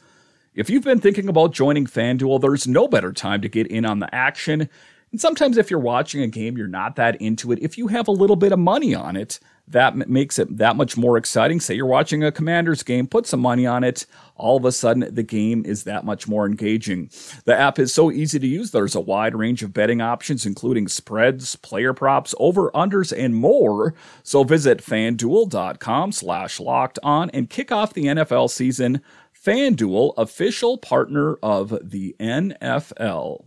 If 0.55 0.69
you've 0.69 0.85
been 0.85 1.01
thinking 1.01 1.31
about 1.31 1.55
joining 1.55 1.87
FanDuel, 1.87 2.43
there's 2.43 2.69
no 2.69 2.87
better 2.87 3.11
time 3.11 3.41
to 3.41 3.49
get 3.49 3.69
in 3.69 3.87
on 3.87 4.01
the 4.01 4.15
action. 4.15 4.69
And 5.13 5.19
sometimes, 5.19 5.57
if 5.57 5.71
you're 5.71 5.81
watching 5.81 6.21
a 6.21 6.29
game, 6.29 6.59
you're 6.59 6.69
not 6.69 6.97
that 6.97 7.19
into 7.23 7.53
it. 7.53 7.59
If 7.63 7.79
you 7.79 7.87
have 7.87 8.07
a 8.07 8.13
little 8.13 8.37
bit 8.37 8.53
of 8.53 8.59
money 8.59 8.95
on 8.95 9.17
it, 9.17 9.41
that 9.69 9.97
makes 10.09 10.39
it 10.39 10.59
that 10.59 10.77
much 10.77 10.97
more 10.97 11.17
exciting. 11.17 11.61
Say 11.61 11.75
you're 11.75 11.87
watching 11.87 12.23
a 12.23 12.31
Commanders 12.31 12.83
game, 12.83 13.07
put 13.07 13.27
some 13.27 13.41
money 13.41 13.67
on 13.67 13.83
it. 13.83 14.07
All 14.37 14.57
of 14.57 14.65
a 14.65 14.73
sudden, 14.73 15.13
the 15.13 15.23
game 15.23 15.65
is 15.65 15.85
that 15.85 16.05
much 16.05 16.29
more 16.29 16.47
engaging. 16.47 17.11
The 17.45 17.57
app 17.57 17.79
is 17.79 17.93
so 17.93 18.11
easy 18.11 18.39
to 18.39 18.47
use. 18.47 18.71
There's 18.71 18.95
a 18.95 19.01
wide 19.01 19.35
range 19.35 19.63
of 19.63 19.73
betting 19.73 20.01
options, 20.01 20.47
including 20.47 20.89
spreads, 20.89 21.57
player 21.57 21.93
props, 21.93 22.35
over 22.39 22.71
unders, 22.73 23.17
and 23.17 23.35
more. 23.35 23.95
So 24.23 24.45
visit 24.45 24.79
fanduel.com 24.79 26.13
slash 26.13 26.61
locked 26.61 26.99
on 27.03 27.31
and 27.31 27.51
kick 27.51 27.73
off 27.73 27.95
the 27.95 28.05
NFL 28.05 28.51
season. 28.51 29.01
FanDuel, 29.45 30.15
official 30.17 30.77
partner 30.77 31.37
of 31.43 31.77
the 31.83 32.15
NFL. 32.19 33.45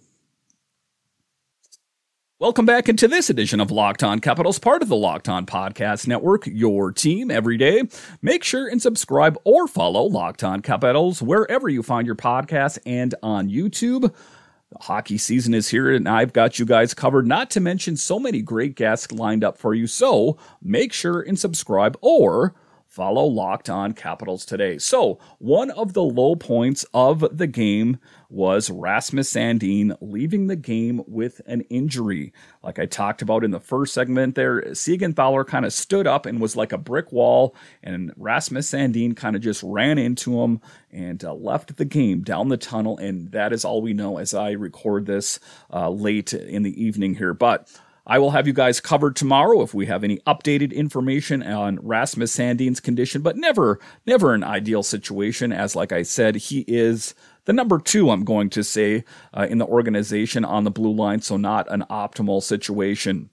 Welcome 2.41 2.65
back 2.65 2.87
into 2.87 3.09
this 3.09 3.29
edition 3.29 3.59
of 3.59 3.69
Locked 3.69 4.01
On 4.01 4.21
Capitals, 4.21 4.59
part 4.59 4.81
of 4.81 4.87
the 4.87 4.95
Locked 4.95 5.27
On 5.27 5.45
Podcast 5.45 6.07
Network, 6.07 6.47
your 6.47 6.89
team 6.89 7.29
every 7.29 7.57
day. 7.57 7.83
Make 8.21 8.45
sure 8.45 8.65
and 8.65 8.81
subscribe 8.81 9.37
or 9.43 9.67
follow 9.67 10.03
Locked 10.03 10.45
On 10.45 10.61
Capitals 10.61 11.21
wherever 11.21 11.67
you 11.67 11.83
find 11.83 12.05
your 12.05 12.15
podcasts 12.15 12.79
and 12.85 13.13
on 13.21 13.49
YouTube. 13.49 14.03
The 14.03 14.79
hockey 14.79 15.17
season 15.17 15.53
is 15.53 15.67
here, 15.67 15.93
and 15.93 16.07
I've 16.07 16.31
got 16.31 16.59
you 16.59 16.65
guys 16.65 16.93
covered, 16.93 17.27
not 17.27 17.49
to 17.51 17.59
mention 17.59 17.97
so 17.97 18.21
many 18.21 18.41
great 18.41 18.75
guests 18.75 19.11
lined 19.11 19.43
up 19.43 19.57
for 19.57 19.73
you. 19.73 19.85
So 19.85 20.37
make 20.61 20.93
sure 20.93 21.19
and 21.19 21.37
subscribe 21.37 21.97
or 21.99 22.55
follow 22.89 23.23
Locked 23.23 23.69
On 23.69 23.93
Capitals 23.93 24.43
today. 24.43 24.79
So, 24.79 25.19
one 25.37 25.69
of 25.71 25.93
the 25.93 26.03
low 26.03 26.35
points 26.35 26.85
of 26.93 27.23
the 27.31 27.47
game 27.47 27.99
was 28.29 28.69
Rasmus 28.69 29.31
Sandin 29.31 29.95
leaving 30.01 30.47
the 30.47 30.55
game 30.55 31.03
with 31.07 31.39
an 31.45 31.61
injury. 31.69 32.33
Like 32.63 32.79
I 32.79 32.87
talked 32.87 33.21
about 33.21 33.43
in 33.43 33.51
the 33.51 33.59
first 33.59 33.93
segment 33.93 34.35
there, 34.35 34.61
Siegenthaler 34.71 35.45
kind 35.45 35.65
of 35.65 35.73
stood 35.73 36.07
up 36.07 36.25
and 36.25 36.41
was 36.41 36.55
like 36.55 36.71
a 36.71 36.77
brick 36.77 37.11
wall, 37.11 37.55
and 37.83 38.11
Rasmus 38.17 38.71
Sandin 38.71 39.15
kind 39.15 39.35
of 39.35 39.41
just 39.41 39.61
ran 39.63 39.99
into 39.99 40.41
him 40.41 40.59
and 40.91 41.23
uh, 41.23 41.33
left 41.33 41.77
the 41.77 41.85
game 41.85 42.21
down 42.21 42.49
the 42.49 42.57
tunnel. 42.57 42.97
And 42.97 43.31
that 43.31 43.53
is 43.53 43.63
all 43.63 43.81
we 43.81 43.93
know 43.93 44.17
as 44.17 44.33
I 44.33 44.51
record 44.51 45.05
this 45.05 45.39
uh, 45.71 45.89
late 45.89 46.33
in 46.33 46.63
the 46.63 46.83
evening 46.83 47.15
here. 47.15 47.35
But 47.35 47.69
I 48.09 48.17
will 48.17 48.31
have 48.31 48.47
you 48.47 48.53
guys 48.53 48.79
covered 48.79 49.15
tomorrow 49.15 49.61
if 49.61 49.75
we 49.75 49.85
have 49.85 50.03
any 50.03 50.17
updated 50.25 50.73
information 50.73 51.43
on 51.43 51.77
Rasmus 51.79 52.31
Sandin's 52.31 52.79
condition, 52.79 53.21
but 53.21 53.37
never, 53.37 53.79
never 54.07 54.33
an 54.33 54.43
ideal 54.43 54.81
situation. 54.81 55.53
As 55.53 55.75
like 55.75 55.91
I 55.91 56.01
said, 56.01 56.35
he 56.35 56.65
is 56.67 57.13
the 57.45 57.53
number 57.53 57.77
two, 57.77 58.09
I'm 58.09 58.25
going 58.25 58.49
to 58.49 58.63
say, 58.63 59.03
uh, 59.31 59.45
in 59.47 59.59
the 59.59 59.67
organization 59.67 60.43
on 60.43 60.63
the 60.63 60.71
blue 60.71 60.91
line, 60.91 61.21
so 61.21 61.37
not 61.37 61.71
an 61.71 61.85
optimal 61.87 62.41
situation. 62.41 63.29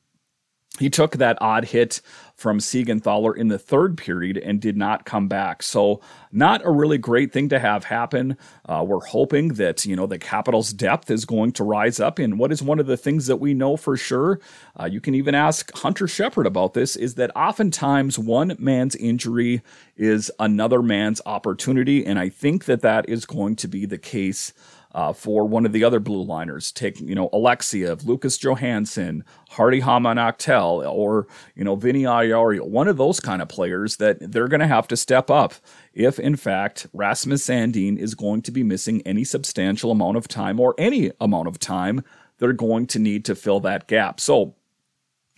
He 0.79 0.91
took 0.91 1.13
that 1.13 1.39
odd 1.41 1.67
hit 1.67 2.01
from 2.35 2.59
Siegenthaler 2.59 3.35
in 3.35 3.49
the 3.49 3.59
third 3.59 3.97
period 3.97 4.37
and 4.37 4.61
did 4.61 4.77
not 4.77 5.07
come 5.07 5.27
back. 5.27 5.63
So, 5.63 6.03
not 6.31 6.61
a 6.67 6.71
really 6.71 6.99
great 6.99 7.33
thing 7.33 7.49
to 7.49 7.59
have 7.59 7.85
happen. 7.85 8.37
Uh, 8.69 8.85
we're 8.87 9.01
hoping 9.01 9.55
that, 9.55 9.87
you 9.87 9.97
know, 9.97 10.07
the 10.07 10.19
Capitals' 10.19 10.75
depth 10.75 11.11
is 11.11 11.25
going 11.25 11.53
to 11.53 11.65
rise 11.65 11.99
up. 11.99 12.19
And 12.19 12.39
what 12.39 12.53
is 12.53 12.63
one 12.63 12.79
of 12.79 12.87
the 12.87 12.99
things 12.99 13.27
that 13.27 13.37
we 13.37 13.55
know 13.55 13.79
for 13.79 13.97
sure? 13.97 14.39
Uh, 14.79 14.85
you 14.85 15.01
can 15.01 15.15
even 15.15 15.35
ask 15.35 15.73
Hunter 15.79 16.07
Shepard 16.07 16.47
about 16.47 16.75
this 16.75 16.95
is 16.95 17.15
that 17.15 17.35
oftentimes 17.35 18.19
one 18.19 18.55
man's 18.59 18.97
injury 18.97 19.63
is 19.97 20.31
another 20.39 20.83
man's 20.83 21.23
opportunity. 21.25 22.05
And 22.05 22.19
I 22.19 22.29
think 22.29 22.67
that 22.67 22.83
that 22.83 23.09
is 23.09 23.25
going 23.25 23.57
to 23.57 23.69
be 23.69 23.87
the 23.87 23.99
case 23.99 24.53
uh, 24.97 25.13
for 25.13 25.47
one 25.47 25.67
of 25.67 25.73
the 25.73 25.85
other 25.85 26.01
blue 26.01 26.23
liners. 26.23 26.73
Take, 26.73 26.99
you 26.99 27.15
know, 27.15 27.29
Alexeyev, 27.29 28.07
Lucas 28.07 28.39
Johansen, 28.39 29.23
Hardy 29.51 29.83
Häman 29.83 30.17
Aktell, 30.17 30.91
or, 30.91 31.29
you 31.55 31.65
know, 31.65 31.77
Vinny 31.77 32.05
Iorio, 32.05 32.67
one 32.67 32.89
of 32.89 32.97
those 32.97 33.21
kind 33.21 33.43
of 33.43 33.49
players 33.49 33.99
that 33.99 34.33
they're 34.33 34.49
going 34.49 34.61
to 34.61 34.67
have 34.67 34.89
to 34.89 34.97
step 34.97 35.31
up 35.31 35.53
if, 35.93 36.19
in 36.19 36.35
fact, 36.35 36.87
Rasmus 36.95 37.47
Sandin 37.47 37.99
is 37.99 38.15
going 38.15 38.41
to 38.41 38.51
be 38.51 38.63
missing 38.63 39.03
any 39.03 39.23
substantial 39.23 39.91
amount 39.91 40.17
of 40.17 40.29
time 40.29 40.59
or 40.59 40.75
any 40.79 41.13
amount 41.21 41.47
of 41.47 41.59
time. 41.59 42.03
They're 42.39 42.55
going 42.55 42.87
to 42.89 42.99
need 42.99 43.27
to 43.27 43.35
fill 43.35 43.61
that 43.61 43.89
gap. 43.89 44.19
So, 44.19 44.55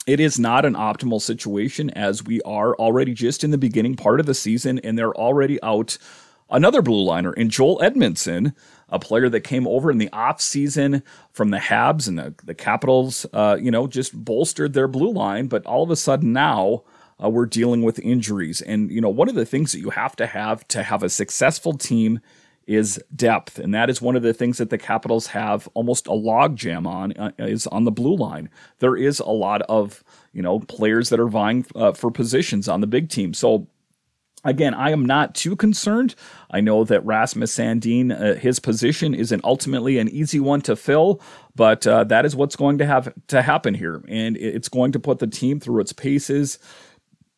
it 0.06 0.20
is 0.20 0.38
not 0.38 0.64
an 0.64 0.74
optimal 0.74 1.20
situation 1.20 1.90
as 1.90 2.24
we 2.24 2.40
are 2.42 2.74
already 2.76 3.12
just 3.12 3.44
in 3.44 3.50
the 3.50 3.58
beginning 3.58 3.94
part 3.94 4.20
of 4.20 4.26
the 4.26 4.34
season 4.34 4.78
and 4.78 4.96
they're 4.96 5.12
already 5.14 5.62
out 5.62 5.98
another 6.50 6.82
blue 6.82 7.02
liner 7.02 7.32
in 7.32 7.50
Joel 7.50 7.78
Edmundson, 7.80 8.54
a 8.90 8.98
player 8.98 9.28
that 9.28 9.40
came 9.40 9.66
over 9.66 9.90
in 9.90 9.98
the 9.98 10.10
off 10.12 10.40
season 10.40 11.02
from 11.32 11.50
the 11.50 11.58
Habs 11.58 12.08
and 12.08 12.18
the, 12.18 12.34
the 12.44 12.54
Capitals, 12.54 13.26
uh, 13.32 13.58
you 13.60 13.70
know, 13.70 13.86
just 13.86 14.12
bolstered 14.14 14.72
their 14.72 14.88
blue 14.88 15.12
line. 15.12 15.46
But 15.46 15.66
all 15.66 15.82
of 15.82 15.90
a 15.90 15.96
sudden 15.96 16.32
now 16.32 16.84
uh, 17.22 17.28
we're 17.28 17.46
dealing 17.46 17.82
with 17.82 17.98
injuries. 17.98 18.60
And, 18.60 18.90
you 18.90 19.00
know, 19.00 19.08
one 19.08 19.28
of 19.28 19.34
the 19.34 19.46
things 19.46 19.72
that 19.72 19.80
you 19.80 19.90
have 19.90 20.16
to 20.16 20.26
have 20.26 20.66
to 20.68 20.82
have 20.82 21.02
a 21.02 21.08
successful 21.08 21.74
team 21.74 22.20
is 22.66 23.02
depth. 23.16 23.58
And 23.58 23.74
that 23.74 23.88
is 23.88 24.02
one 24.02 24.14
of 24.14 24.22
the 24.22 24.34
things 24.34 24.58
that 24.58 24.68
the 24.68 24.78
Capitals 24.78 25.28
have 25.28 25.68
almost 25.72 26.06
a 26.06 26.10
logjam 26.10 26.86
on 26.86 27.12
uh, 27.12 27.32
is 27.38 27.66
on 27.68 27.84
the 27.84 27.90
blue 27.90 28.14
line. 28.14 28.50
There 28.78 28.94
is 28.94 29.20
a 29.20 29.30
lot 29.30 29.62
of, 29.62 30.04
you 30.32 30.42
know, 30.42 30.60
players 30.60 31.08
that 31.08 31.18
are 31.18 31.28
vying 31.28 31.64
uh, 31.74 31.92
for 31.92 32.10
positions 32.10 32.68
on 32.68 32.82
the 32.82 32.86
big 32.86 33.08
team. 33.08 33.32
So 33.32 33.66
Again, 34.44 34.72
I 34.72 34.90
am 34.90 35.04
not 35.04 35.34
too 35.34 35.56
concerned. 35.56 36.14
I 36.50 36.60
know 36.60 36.84
that 36.84 37.04
Rasmus 37.04 37.56
Sandin, 37.56 38.12
uh, 38.12 38.38
his 38.38 38.60
position 38.60 39.14
isn't 39.14 39.44
ultimately 39.44 39.98
an 39.98 40.08
easy 40.08 40.38
one 40.38 40.60
to 40.62 40.76
fill, 40.76 41.20
but 41.56 41.86
uh, 41.86 42.04
that 42.04 42.24
is 42.24 42.36
what's 42.36 42.56
going 42.56 42.78
to 42.78 42.86
have 42.86 43.12
to 43.28 43.42
happen 43.42 43.74
here, 43.74 44.02
and 44.08 44.36
it's 44.36 44.68
going 44.68 44.92
to 44.92 45.00
put 45.00 45.18
the 45.18 45.26
team 45.26 45.58
through 45.58 45.80
its 45.80 45.92
paces. 45.92 46.58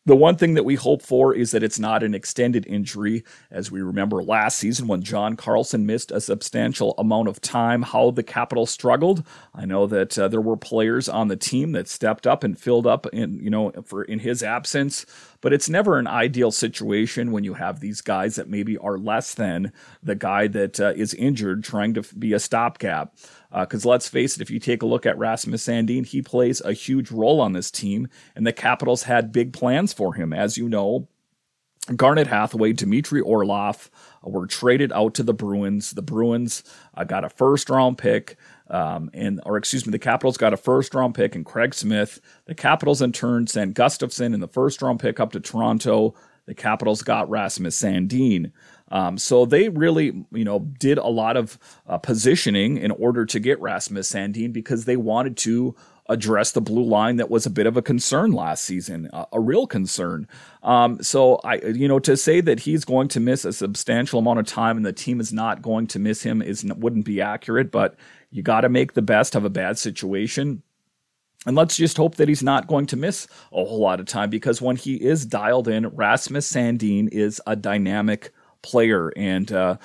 The 0.05 0.15
one 0.15 0.35
thing 0.35 0.55
that 0.55 0.63
we 0.65 0.73
hope 0.73 1.03
for 1.03 1.35
is 1.35 1.51
that 1.51 1.61
it's 1.61 1.77
not 1.77 2.01
an 2.01 2.15
extended 2.15 2.65
injury. 2.65 3.23
As 3.51 3.69
we 3.71 3.81
remember 3.81 4.23
last 4.23 4.57
season 4.57 4.87
when 4.87 5.03
John 5.03 5.35
Carlson 5.35 5.85
missed 5.85 6.09
a 6.09 6.19
substantial 6.19 6.95
amount 6.97 7.27
of 7.27 7.39
time, 7.39 7.83
how 7.83 8.09
the 8.09 8.23
Capitals 8.23 8.71
struggled. 8.71 9.23
I 9.53 9.65
know 9.65 9.85
that 9.85 10.17
uh, 10.17 10.27
there 10.27 10.41
were 10.41 10.57
players 10.57 11.07
on 11.07 11.27
the 11.27 11.35
team 11.35 11.73
that 11.73 11.87
stepped 11.87 12.25
up 12.25 12.43
and 12.43 12.57
filled 12.57 12.87
up 12.87 13.05
in, 13.13 13.39
you 13.43 13.51
know, 13.51 13.71
for 13.85 14.03
in 14.03 14.19
his 14.19 14.41
absence. 14.41 15.05
But 15.41 15.53
it's 15.53 15.69
never 15.69 15.97
an 15.97 16.07
ideal 16.07 16.51
situation 16.51 17.31
when 17.31 17.43
you 17.43 17.55
have 17.55 17.79
these 17.79 18.01
guys 18.01 18.35
that 18.35 18.47
maybe 18.47 18.77
are 18.77 18.97
less 18.97 19.33
than 19.33 19.73
the 20.01 20.15
guy 20.15 20.47
that 20.47 20.79
uh, 20.79 20.93
is 20.95 21.13
injured 21.15 21.63
trying 21.63 21.93
to 21.95 22.03
be 22.17 22.33
a 22.33 22.39
stopgap. 22.39 23.15
Because 23.51 23.85
uh, 23.85 23.89
let's 23.89 24.07
face 24.07 24.35
it, 24.35 24.41
if 24.41 24.49
you 24.49 24.59
take 24.59 24.81
a 24.81 24.85
look 24.85 25.05
at 25.05 25.17
Rasmus 25.17 25.65
Sandin, 25.65 26.05
he 26.05 26.21
plays 26.21 26.61
a 26.61 26.73
huge 26.73 27.11
role 27.11 27.41
on 27.41 27.53
this 27.53 27.71
team, 27.71 28.07
and 28.35 28.47
the 28.47 28.53
Capitals 28.53 29.03
had 29.03 29.31
big 29.31 29.51
plans 29.51 29.91
for 29.91 30.13
him. 30.13 30.31
As 30.31 30.57
you 30.57 30.69
know, 30.69 31.07
Garnet 31.95 32.27
Hathaway, 32.27 32.73
Dmitry 32.73 33.21
Orlov 33.21 33.89
uh, 34.25 34.29
were 34.29 34.45
traded 34.45 34.91
out 34.91 35.15
to 35.15 35.23
the 35.23 35.33
Bruins. 35.33 35.91
The 35.91 36.01
Bruins 36.01 36.63
uh, 36.93 37.03
got 37.03 37.23
a 37.23 37.29
first 37.29 37.69
round 37.69 37.97
pick, 37.97 38.37
um, 38.71 39.09
and 39.13 39.41
or 39.45 39.57
excuse 39.57 39.85
me, 39.85 39.91
the 39.91 39.99
Capitals 39.99 40.37
got 40.37 40.53
a 40.53 40.57
first 40.57 40.95
round 40.95 41.13
pick 41.13 41.35
and 41.35 41.45
Craig 41.45 41.73
Smith. 41.75 42.19
The 42.45 42.55
Capitals 42.55 43.01
in 43.01 43.11
turn 43.11 43.45
sent 43.45 43.75
Gustafsson 43.75 44.33
in 44.33 44.39
the 44.39 44.47
first 44.47 44.81
round 44.81 44.99
pick 44.99 45.19
up 45.19 45.33
to 45.33 45.39
Toronto. 45.39 46.15
The 46.45 46.55
Capitals 46.55 47.03
got 47.03 47.29
Rasmus 47.29 47.79
Sandin. 47.79 48.51
Um, 48.89 49.17
so 49.17 49.45
they 49.45 49.69
really, 49.69 50.25
you 50.31 50.43
know, 50.43 50.59
did 50.59 50.97
a 50.97 51.07
lot 51.07 51.37
of 51.37 51.57
uh, 51.87 51.97
positioning 51.97 52.77
in 52.77 52.91
order 52.91 53.25
to 53.25 53.39
get 53.39 53.61
Rasmus 53.61 54.11
Sandin 54.11 54.51
because 54.51 54.85
they 54.85 54.97
wanted 54.97 55.37
to 55.37 55.75
address 56.09 56.51
the 56.51 56.59
blue 56.61 56.83
line 56.83 57.15
that 57.15 57.29
was 57.29 57.45
a 57.45 57.49
bit 57.49 57.65
of 57.65 57.77
a 57.77 57.81
concern 57.81 58.33
last 58.33 58.65
season, 58.65 59.09
a, 59.13 59.27
a 59.33 59.39
real 59.39 59.65
concern. 59.65 60.27
Um, 60.61 61.01
so 61.01 61.35
I, 61.43 61.55
you 61.61 61.87
know, 61.87 61.99
to 61.99 62.17
say 62.17 62.41
that 62.41 62.61
he's 62.61 62.83
going 62.83 63.07
to 63.09 63.21
miss 63.21 63.45
a 63.45 63.53
substantial 63.53 64.19
amount 64.19 64.39
of 64.39 64.45
time 64.45 64.75
and 64.75 64.85
the 64.85 64.91
team 64.91 65.21
is 65.21 65.31
not 65.31 65.61
going 65.61 65.87
to 65.87 65.99
miss 65.99 66.23
him 66.23 66.41
is 66.41 66.65
wouldn't 66.65 67.05
be 67.05 67.21
accurate. 67.21 67.71
But 67.71 67.95
you 68.31 68.41
got 68.41 68.61
to 68.61 68.69
make 68.69 68.93
the 68.93 69.01
best 69.01 69.35
of 69.35 69.45
a 69.45 69.49
bad 69.49 69.77
situation. 69.77 70.63
And 71.45 71.55
let's 71.55 71.75
just 71.75 71.97
hope 71.97 72.15
that 72.15 72.29
he's 72.29 72.43
not 72.43 72.67
going 72.67 72.85
to 72.87 72.97
miss 72.97 73.27
a 73.51 73.65
whole 73.65 73.79
lot 73.79 73.99
of 73.99 74.05
time 74.05 74.29
because 74.29 74.61
when 74.61 74.75
he 74.75 74.95
is 74.95 75.25
dialed 75.25 75.67
in, 75.67 75.87
Rasmus 75.87 76.51
Sandin 76.51 77.09
is 77.11 77.41
a 77.47 77.55
dynamic 77.55 78.31
player. 78.61 79.11
And 79.15 79.51
uh, 79.51 79.77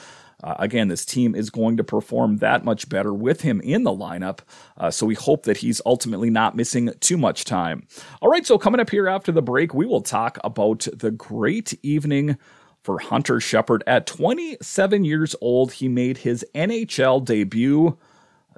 uh, 0.44 0.54
again, 0.58 0.88
this 0.88 1.06
team 1.06 1.34
is 1.34 1.48
going 1.48 1.78
to 1.78 1.84
perform 1.84 2.36
that 2.38 2.62
much 2.62 2.88
better 2.90 3.14
with 3.14 3.40
him 3.40 3.62
in 3.62 3.84
the 3.84 3.90
lineup. 3.90 4.40
Uh, 4.76 4.90
so 4.90 5.06
we 5.06 5.14
hope 5.14 5.44
that 5.44 5.56
he's 5.56 5.80
ultimately 5.86 6.28
not 6.28 6.54
missing 6.54 6.92
too 7.00 7.16
much 7.16 7.44
time. 7.44 7.86
All 8.20 8.28
right, 8.28 8.46
so 8.46 8.58
coming 8.58 8.80
up 8.80 8.90
here 8.90 9.08
after 9.08 9.32
the 9.32 9.42
break, 9.42 9.72
we 9.72 9.86
will 9.86 10.02
talk 10.02 10.38
about 10.44 10.86
the 10.92 11.10
great 11.10 11.78
evening 11.82 12.36
for 12.82 12.98
Hunter 12.98 13.40
Shepard. 13.40 13.82
At 13.86 14.06
27 14.06 15.04
years 15.06 15.34
old, 15.40 15.72
he 15.72 15.88
made 15.88 16.18
his 16.18 16.44
NHL 16.54 17.24
debut 17.24 17.96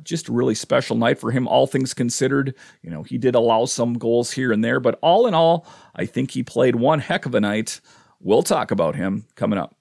just 0.02 0.28
a 0.28 0.32
really 0.32 0.54
special 0.54 0.96
night 0.96 1.18
for 1.18 1.30
him, 1.30 1.48
all 1.48 1.66
things 1.66 1.94
considered. 1.94 2.54
You 2.82 2.90
know, 2.90 3.02
he 3.02 3.18
did 3.18 3.34
allow 3.34 3.64
some 3.64 3.94
goals 3.94 4.32
here 4.32 4.52
and 4.52 4.64
there, 4.64 4.80
but 4.80 4.98
all 5.02 5.26
in 5.26 5.34
all, 5.34 5.66
I 5.94 6.06
think 6.06 6.30
he 6.30 6.42
played 6.42 6.76
one 6.76 7.00
heck 7.00 7.26
of 7.26 7.34
a 7.34 7.40
night. 7.40 7.80
We'll 8.20 8.42
talk 8.42 8.70
about 8.70 8.96
him 8.96 9.26
coming 9.36 9.58
up 9.58 9.74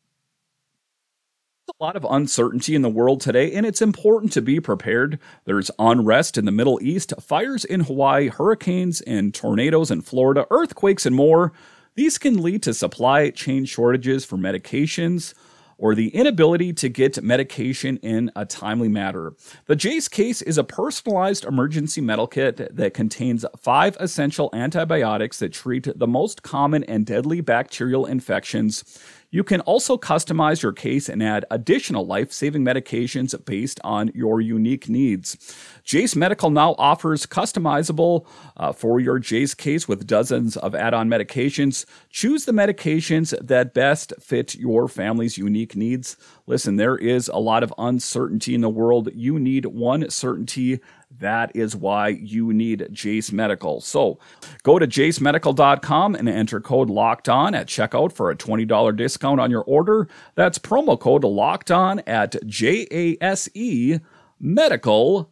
a 1.80 1.84
lot 1.84 1.98
of 1.98 2.08
uncertainty 2.10 2.76
in 2.76 2.82
the 2.82 2.90
world 2.90 3.20
today, 3.20 3.52
and 3.54 3.66
it's 3.66 3.82
important 3.82 4.32
to 4.32 4.42
be 4.42 4.60
prepared. 4.60 5.20
There's 5.44 5.70
unrest 5.78 6.38
in 6.38 6.46
the 6.46 6.52
Middle 6.52 6.80
East, 6.82 7.14
fires 7.20 7.66
in 7.66 7.82
Hawaii, 7.82 8.30
hurricanes 8.30 9.02
and 9.02 9.34
tornadoes 9.34 9.92
in 9.92 10.02
Florida, 10.02 10.48
earthquakes, 10.50 11.06
and 11.06 11.14
more. 11.16 11.52
These 11.96 12.18
can 12.18 12.42
lead 12.42 12.64
to 12.64 12.74
supply 12.74 13.30
chain 13.32 13.66
shortages 13.66 14.24
for 14.24 14.38
medications 14.38 15.34
or 15.78 15.96
the 15.96 16.10
inability 16.10 16.74
to 16.74 16.90
get 16.90 17.22
medication 17.24 17.98
in 17.98 18.32
a 18.36 18.46
timely 18.46 18.90
manner. 18.90 19.34
The 19.66 19.76
Jase 19.76 20.08
case 20.08 20.42
is 20.42 20.58
a 20.58 20.64
personalized 20.64 21.46
emergency 21.46 22.02
medical 22.02 22.28
kit 22.28 22.76
that 22.76 22.94
contains 22.94 23.46
five 23.58 23.96
essential 24.00 24.50
antibiotics 24.54 25.40
that 25.40 25.54
treat 25.54 25.88
the 25.98 26.08
most 26.08 26.42
common 26.44 26.84
and 26.86 27.06
deadly 27.06 27.42
bacterial 27.42 28.06
infections 28.06 28.84
you 29.30 29.44
can 29.44 29.62
also 29.62 29.98
customize 29.98 30.62
your 30.62 30.72
case 30.72 31.10
and 31.10 31.22
add 31.22 31.46
additional 31.52 32.06
life 32.06 32.32
saving 32.32 32.64
medications 32.64 33.34
based 33.46 33.80
on 33.84 34.10
your 34.14 34.40
unique 34.40 34.88
needs. 34.88 35.38
Jase 35.84 36.16
Medical 36.16 36.50
now 36.50 36.76
offers 36.78 37.26
customizable 37.26 38.26
uh, 38.56 38.72
for 38.72 39.00
your 39.00 39.20
Jase 39.20 39.54
case 39.54 39.88
with 39.88 40.08
dozens 40.08 40.56
of 40.58 40.76
add 40.76 40.94
on 40.94 41.10
medications. 41.10 41.86
Choose 42.10 42.46
the 42.46 42.52
medications 42.52 43.38
that 43.46 43.74
best 43.74 44.14
fit 44.20 44.56
your 44.56 44.88
family's 44.88 45.38
unique 45.38 45.76
needs. 45.76 46.16
Listen, 46.46 46.78
there 46.78 46.98
is 46.98 47.28
a 47.28 47.38
lot 47.38 47.64
of 47.64 47.74
uncertainty 47.78 48.56
in 48.56 48.62
the 48.62 48.70
world. 48.70 49.10
You 49.14 49.40
need 49.40 49.66
one 49.66 50.10
certainty 50.10 50.80
that 51.12 51.56
is 51.56 51.76
why 51.76 52.10
you 52.10 52.54
need 52.54 52.90
Jase 52.92 53.32
Medical. 53.32 53.82
So 53.82 54.20
go 54.64 54.78
to 54.78 54.86
jasemedical.com 54.86 56.16
and 56.16 56.30
enter 56.30 56.60
code 56.60 56.90
locked 56.90 57.30
on 57.30 57.56
at 57.56 57.68
checkout 57.68 58.12
for 58.12 58.30
a 58.30 58.36
$20 58.36 58.96
discount 58.96 59.40
on 59.40 59.50
your 59.50 59.64
order. 59.64 60.08
That's 60.36 60.60
promo 60.60 61.00
code 61.00 61.24
locked 61.24 61.72
on 61.72 62.02
at 62.06 62.36
J 62.46 62.88
A 62.92 63.18
S 63.22 63.50
E 63.54 64.00
medical.com. 64.40 65.28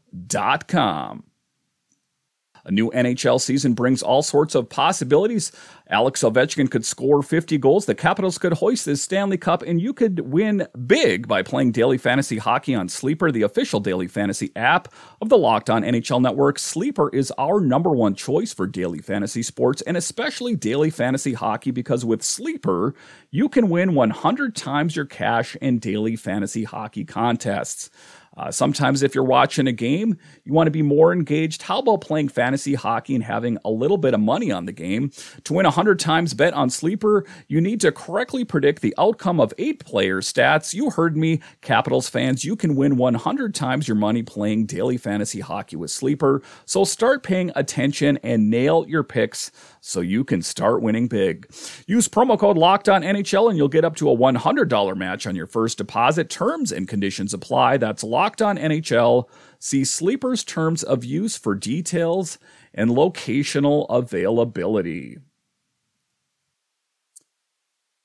A 2.65 2.71
new 2.71 2.89
NHL 2.91 3.39
season 3.39 3.73
brings 3.73 4.01
all 4.01 4.23
sorts 4.23 4.56
of 4.56 4.67
possibilities. 4.67 5.51
Alex 5.88 6.23
Ovechkin 6.23 6.69
could 6.69 6.84
score 6.84 7.21
50 7.21 7.60
goals. 7.60 7.86
The 7.86 7.93
Capitals 7.93 8.39
could 8.39 8.54
hoist 8.54 8.86
this 8.86 9.04
Stanley 9.04 9.38
Cup, 9.38 9.62
and 9.62 9.80
you 9.80 9.93
could 9.93 10.19
win 10.21 10.67
big 10.88 11.28
by 11.28 11.43
playing 11.43 11.73
daily 11.73 11.99
fantasy 11.99 12.39
hockey 12.39 12.73
on 12.73 12.89
Sleeper, 12.89 13.32
the 13.32 13.43
official 13.43 13.80
daily 13.80 14.08
fantasy 14.08 14.51
app 14.56 14.88
of 15.21 15.30
the 15.30 15.38
Locked 15.38 15.69
On 15.69 15.84
NHL 15.84 16.21
Network. 16.21 16.58
Sleeper 16.58 17.10
is 17.10 17.32
our 17.38 17.62
number 17.62 17.91
one 17.91 18.15
choice 18.15 18.51
for 18.51 18.65
daily 18.65 18.99
fantasy 18.99 19.43
sports 19.43 19.84
and 19.84 19.95
especially 19.95 20.56
daily 20.56 20.89
fantasy 20.89 21.34
hockey 21.34 21.69
because 21.69 22.04
with 22.04 22.23
Sleeper, 22.23 22.95
you 23.30 23.47
can 23.47 23.69
win 23.69 23.93
100 23.93 24.56
times 24.56 24.95
your 24.95 25.06
cash 25.06 25.56
in 25.58 25.78
daily 25.78 26.15
fantasy 26.15 26.63
hockey 26.63 27.06
contests. 27.06 27.91
Uh, 28.38 28.52
sometimes, 28.52 29.02
if 29.02 29.15
you're 29.15 29.24
watching 29.24 29.67
a 29.67 29.71
game, 29.71 30.17
you 30.43 30.54
want 30.54 30.67
to 30.67 30.71
be 30.71 30.82
more 30.82 31.13
engaged. 31.13 31.62
How 31.62 31.80
about 31.80 32.02
playing 32.02 32.30
fantasy 32.30 32.74
hockey 32.74 33.15
and 33.15 33.24
having 33.24 33.58
a 33.63 33.69
little 33.69 33.98
bit 33.98 34.13
of 34.13 34.19
money 34.19 34.52
on 34.52 34.65
the 34.65 34.71
game? 34.71 35.12
To 35.45 35.54
win 35.54 35.63
100 35.65 36.00
times 36.00 36.34
bet 36.34 36.54
on 36.54 36.69
Sleeper, 36.69 37.26
you 37.48 37.62
need 37.62 37.80
to 37.82 37.91
correctly 37.91 38.43
predict 38.43 38.82
the 38.82 38.93
outcome 38.98 39.39
of 39.39 39.54
eight 39.58 39.86
player 39.86 40.21
stats. 40.21 40.74
You 40.74 40.89
heard 40.89 41.15
me, 41.15 41.39
Capitals 41.62 42.10
fans. 42.10 42.43
You 42.43 42.56
can 42.56 42.76
win 42.76 42.98
100 42.98 43.56
times 43.56 43.88
your 43.88 43.95
money 43.95 44.24
playing 44.24 44.65
daily 44.65 44.98
fantasy 44.98 45.39
hockey 45.39 45.78
with 45.78 45.91
Sleeper. 45.91 46.41
So 46.65 46.84
start 46.84 47.24
paying 47.24 47.52
attention 47.56 48.17
and 48.24 48.50
nail 48.50 48.86
your 48.88 49.04
picks 49.04 49.52
so 49.80 50.02
you 50.02 50.24
can 50.24 50.41
start 50.41 50.82
winning 50.82 51.08
big. 51.08 51.48
Use 51.88 52.08
promo 52.10 52.38
code 52.38 52.58
Locked 52.58 52.89
On 52.89 53.02
NHL 53.02 53.50
and 53.50 53.58
you'll 53.58 53.67
get 53.67 53.86
up 53.86 53.95
to 53.98 54.10
a 54.10 54.17
$100 54.17 54.98
match 54.98 55.28
on 55.28 55.36
your 55.36 55.48
first 55.48 55.78
deposit. 55.78 56.30
Terms 56.30 56.71
and 56.71 56.88
conditions 56.88 57.34
apply. 57.34 57.78
That's 57.78 58.04
Locked 58.04 58.24
On 58.25 58.57
NHL. 58.57 59.29
See 59.59 59.83
Sleeper's 59.83 60.43
terms 60.43 60.81
of 60.81 61.05
use 61.05 61.38
for 61.38 61.53
details 61.53 62.39
and 62.73 62.89
locational 62.89 63.85
availability. 63.89 65.17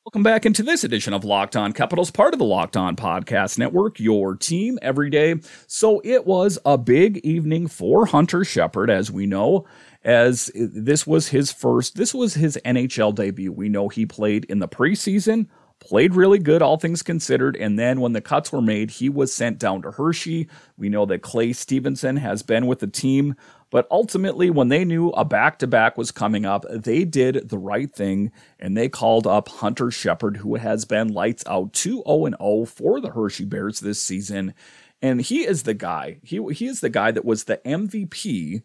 Welcome 0.05 0.23
back 0.23 0.45
into 0.45 0.63
this 0.63 0.85
edition 0.85 1.15
of 1.15 1.25
Locked 1.25 1.57
On 1.57 1.73
Capitals, 1.73 2.11
part 2.11 2.33
of 2.35 2.39
the 2.39 2.45
Locked 2.45 2.77
On 2.77 2.97
Podcast 2.97 3.59
Network, 3.59 3.99
your 3.99 4.35
team 4.35 4.79
every 4.83 5.09
day. 5.09 5.37
So 5.67 6.03
it 6.05 6.27
was 6.27 6.59
a 6.67 6.77
big 6.77 7.19
evening 7.19 7.67
for 7.67 8.07
Hunter 8.07 8.45
Shepard, 8.45 8.91
as 8.91 9.11
we 9.11 9.27
know 9.27 9.67
as 10.03 10.51
this 10.55 11.07
was 11.07 11.29
his 11.29 11.53
first, 11.53 11.97
this 11.97 12.15
was 12.15 12.35
his 12.35 12.59
NHL 12.65 13.15
debut. 13.15 13.53
We 13.53 13.69
know 13.69 13.89
he 13.89 14.05
played 14.05 14.45
in 14.47 14.59
the 14.59 14.69
preseason, 14.69 15.47
played 15.81 16.15
really 16.15 16.39
good, 16.39 16.63
all 16.63 16.77
things 16.77 17.03
considered. 17.03 17.57
And 17.57 17.79
then 17.79 18.01
when 18.01 18.13
the 18.13 18.21
cuts 18.21 18.53
were 18.53 18.63
made, 18.63 18.91
he 18.93 19.09
was 19.09 19.33
sent 19.33 19.59
down 19.59 19.83
to 19.83 19.91
Hershey. 19.91 20.49
We 20.77 20.89
know 20.89 21.07
that 21.07 21.23
Clay 21.23 21.53
Stevenson 21.53 22.19
has 22.19 22.43
been 22.43 22.67
with 22.67 22.79
the 22.79 22.87
team. 22.87 23.35
But 23.71 23.87
ultimately, 23.91 24.51
when 24.51 24.69
they 24.69 24.85
knew 24.85 25.11
a 25.11 25.25
back 25.25 25.59
to 25.61 25.67
back 25.67 25.97
was 25.97 26.11
coming 26.11 26.45
up, 26.45 26.65
they 26.71 27.05
did 27.05 27.49
the 27.49 27.59
right 27.59 27.93
thing 27.93 28.33
and 28.59 28.77
they 28.77 28.89
called 28.89 29.27
up 29.27 29.49
Hunter 29.49 29.91
Shepard, 29.91 30.39
who 30.39 30.57
has 30.57 30.85
been 30.85 31.09
lights 31.09 31.45
out 31.47 31.73
2 31.73 32.03
0 32.07 32.31
0 32.39 32.65
for 32.67 33.01
the 33.01 33.11
Hershey 33.11 33.45
Bears 33.45 33.81
this 33.81 34.03
season. 34.03 34.55
And 35.01 35.21
he 35.23 35.47
is 35.47 35.63
the 35.63 35.75
guy, 35.75 36.19
he, 36.23 36.45
he 36.53 36.67
is 36.67 36.81
the 36.81 36.91
guy 36.91 37.11
that 37.11 37.25
was 37.25 37.45
the 37.45 37.59
MVP 37.59 38.63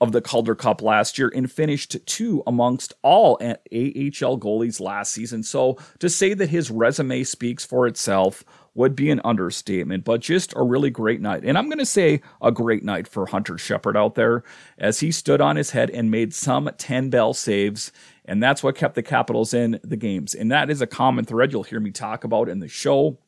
of 0.00 0.12
the 0.12 0.20
Calder 0.20 0.54
Cup 0.54 0.82
last 0.82 1.18
year 1.18 1.32
and 1.34 1.50
finished 1.50 1.96
two 2.06 2.42
amongst 2.46 2.92
all 3.02 3.38
AHL 3.42 4.38
goalies 4.38 4.80
last 4.80 5.12
season. 5.12 5.42
So 5.42 5.78
to 6.00 6.08
say 6.08 6.34
that 6.34 6.50
his 6.50 6.70
resume 6.70 7.24
speaks 7.24 7.64
for 7.64 7.86
itself 7.86 8.44
would 8.74 8.94
be 8.94 9.10
an 9.10 9.22
understatement, 9.24 10.04
but 10.04 10.20
just 10.20 10.52
a 10.54 10.62
really 10.62 10.90
great 10.90 11.22
night. 11.22 11.44
And 11.44 11.56
I'm 11.56 11.70
going 11.70 11.78
to 11.78 11.86
say 11.86 12.20
a 12.42 12.52
great 12.52 12.84
night 12.84 13.08
for 13.08 13.26
Hunter 13.26 13.56
Shepard 13.56 13.96
out 13.96 14.16
there 14.16 14.44
as 14.76 15.00
he 15.00 15.10
stood 15.10 15.40
on 15.40 15.56
his 15.56 15.70
head 15.70 15.88
and 15.90 16.10
made 16.10 16.34
some 16.34 16.68
10 16.76 17.08
bell 17.08 17.32
saves. 17.32 17.90
And 18.26 18.42
that's 18.42 18.62
what 18.62 18.76
kept 18.76 18.94
the 18.94 19.02
Capitals 19.02 19.54
in 19.54 19.80
the 19.82 19.96
games. 19.96 20.34
And 20.34 20.52
that 20.52 20.68
is 20.68 20.82
a 20.82 20.86
common 20.86 21.24
thread 21.24 21.52
you'll 21.52 21.62
hear 21.62 21.80
me 21.80 21.90
talk 21.90 22.22
about 22.22 22.50
in 22.50 22.58
the 22.58 22.68
show 22.68 23.18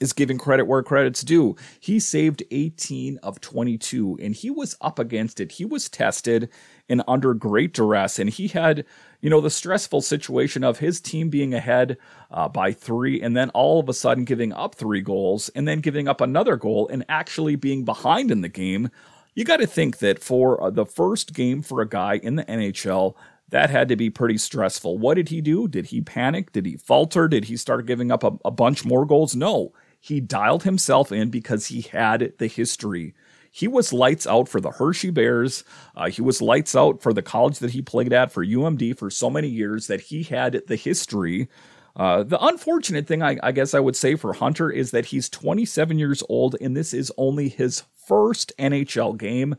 is 0.00 0.12
giving 0.14 0.38
credit 0.38 0.64
where 0.64 0.82
credit's 0.82 1.20
due. 1.22 1.54
He 1.78 2.00
saved 2.00 2.42
18 2.50 3.18
of 3.18 3.40
22 3.40 4.18
and 4.20 4.34
he 4.34 4.50
was 4.50 4.76
up 4.80 4.98
against 4.98 5.40
it. 5.40 5.52
He 5.52 5.64
was 5.64 5.88
tested 5.88 6.48
and 6.88 7.02
under 7.06 7.34
great 7.34 7.74
duress 7.74 8.18
and 8.18 8.30
he 8.30 8.48
had, 8.48 8.84
you 9.20 9.30
know, 9.30 9.40
the 9.40 9.50
stressful 9.50 10.00
situation 10.00 10.64
of 10.64 10.78
his 10.78 11.00
team 11.00 11.28
being 11.28 11.54
ahead 11.54 11.98
uh, 12.30 12.48
by 12.48 12.72
three 12.72 13.20
and 13.20 13.36
then 13.36 13.50
all 13.50 13.78
of 13.78 13.88
a 13.88 13.94
sudden 13.94 14.24
giving 14.24 14.52
up 14.54 14.74
three 14.74 15.02
goals 15.02 15.50
and 15.50 15.68
then 15.68 15.80
giving 15.80 16.08
up 16.08 16.20
another 16.20 16.56
goal 16.56 16.88
and 16.88 17.04
actually 17.08 17.54
being 17.54 17.84
behind 17.84 18.30
in 18.30 18.40
the 18.40 18.48
game. 18.48 18.90
You 19.34 19.44
got 19.44 19.58
to 19.58 19.66
think 19.66 19.98
that 19.98 20.22
for 20.22 20.60
uh, 20.62 20.70
the 20.70 20.86
first 20.86 21.34
game 21.34 21.62
for 21.62 21.80
a 21.80 21.88
guy 21.88 22.14
in 22.14 22.34
the 22.36 22.44
NHL, 22.44 23.14
that 23.50 23.70
had 23.70 23.88
to 23.88 23.96
be 23.96 24.10
pretty 24.10 24.38
stressful. 24.38 24.98
What 24.98 25.14
did 25.14 25.28
he 25.28 25.40
do? 25.40 25.68
Did 25.68 25.86
he 25.86 26.00
panic? 26.00 26.52
Did 26.52 26.66
he 26.66 26.76
falter? 26.76 27.28
Did 27.28 27.44
he 27.44 27.56
start 27.56 27.86
giving 27.86 28.10
up 28.10 28.24
a, 28.24 28.32
a 28.44 28.50
bunch 28.50 28.84
more 28.84 29.04
goals? 29.04 29.36
No. 29.36 29.72
He 30.00 30.18
dialed 30.18 30.64
himself 30.64 31.12
in 31.12 31.28
because 31.28 31.66
he 31.66 31.82
had 31.82 32.32
the 32.38 32.46
history. 32.46 33.14
He 33.50 33.68
was 33.68 33.92
lights 33.92 34.26
out 34.26 34.48
for 34.48 34.60
the 34.60 34.70
Hershey 34.70 35.10
Bears. 35.10 35.62
Uh, 35.94 36.08
he 36.08 36.22
was 36.22 36.40
lights 36.40 36.74
out 36.74 37.02
for 37.02 37.12
the 37.12 37.22
college 37.22 37.58
that 37.58 37.72
he 37.72 37.82
played 37.82 38.12
at 38.12 38.32
for 38.32 38.44
UMD 38.44 38.96
for 38.96 39.10
so 39.10 39.28
many 39.28 39.48
years 39.48 39.88
that 39.88 40.00
he 40.00 40.22
had 40.22 40.62
the 40.66 40.76
history. 40.76 41.48
Uh, 41.96 42.22
the 42.22 42.42
unfortunate 42.42 43.06
thing, 43.06 43.22
I, 43.22 43.36
I 43.42 43.52
guess 43.52 43.74
I 43.74 43.80
would 43.80 43.96
say 43.96 44.14
for 44.14 44.32
Hunter, 44.32 44.70
is 44.70 44.92
that 44.92 45.06
he's 45.06 45.28
27 45.28 45.98
years 45.98 46.22
old 46.28 46.56
and 46.60 46.76
this 46.76 46.94
is 46.94 47.12
only 47.16 47.48
his 47.48 47.82
first 48.06 48.52
NHL 48.58 49.18
game. 49.18 49.56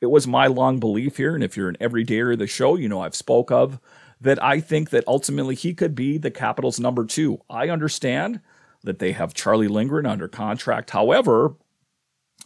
It 0.00 0.06
was 0.06 0.26
my 0.26 0.46
long 0.46 0.80
belief 0.80 1.16
here, 1.16 1.34
and 1.34 1.44
if 1.44 1.56
you're 1.56 1.68
an 1.68 1.76
everydayer 1.80 2.32
of 2.32 2.40
the 2.40 2.46
show, 2.48 2.76
you 2.76 2.88
know 2.88 3.02
I've 3.02 3.14
spoke 3.14 3.52
of 3.52 3.78
that 4.20 4.42
I 4.42 4.60
think 4.60 4.90
that 4.90 5.04
ultimately 5.06 5.54
he 5.54 5.74
could 5.74 5.94
be 5.94 6.18
the 6.18 6.30
Capitals' 6.30 6.80
number 6.80 7.04
two. 7.04 7.40
I 7.50 7.68
understand 7.68 8.40
that 8.84 8.98
they 8.98 9.12
have 9.12 9.34
Charlie 9.34 9.68
Lindgren 9.68 10.06
under 10.06 10.28
contract. 10.28 10.90
However, 10.90 11.54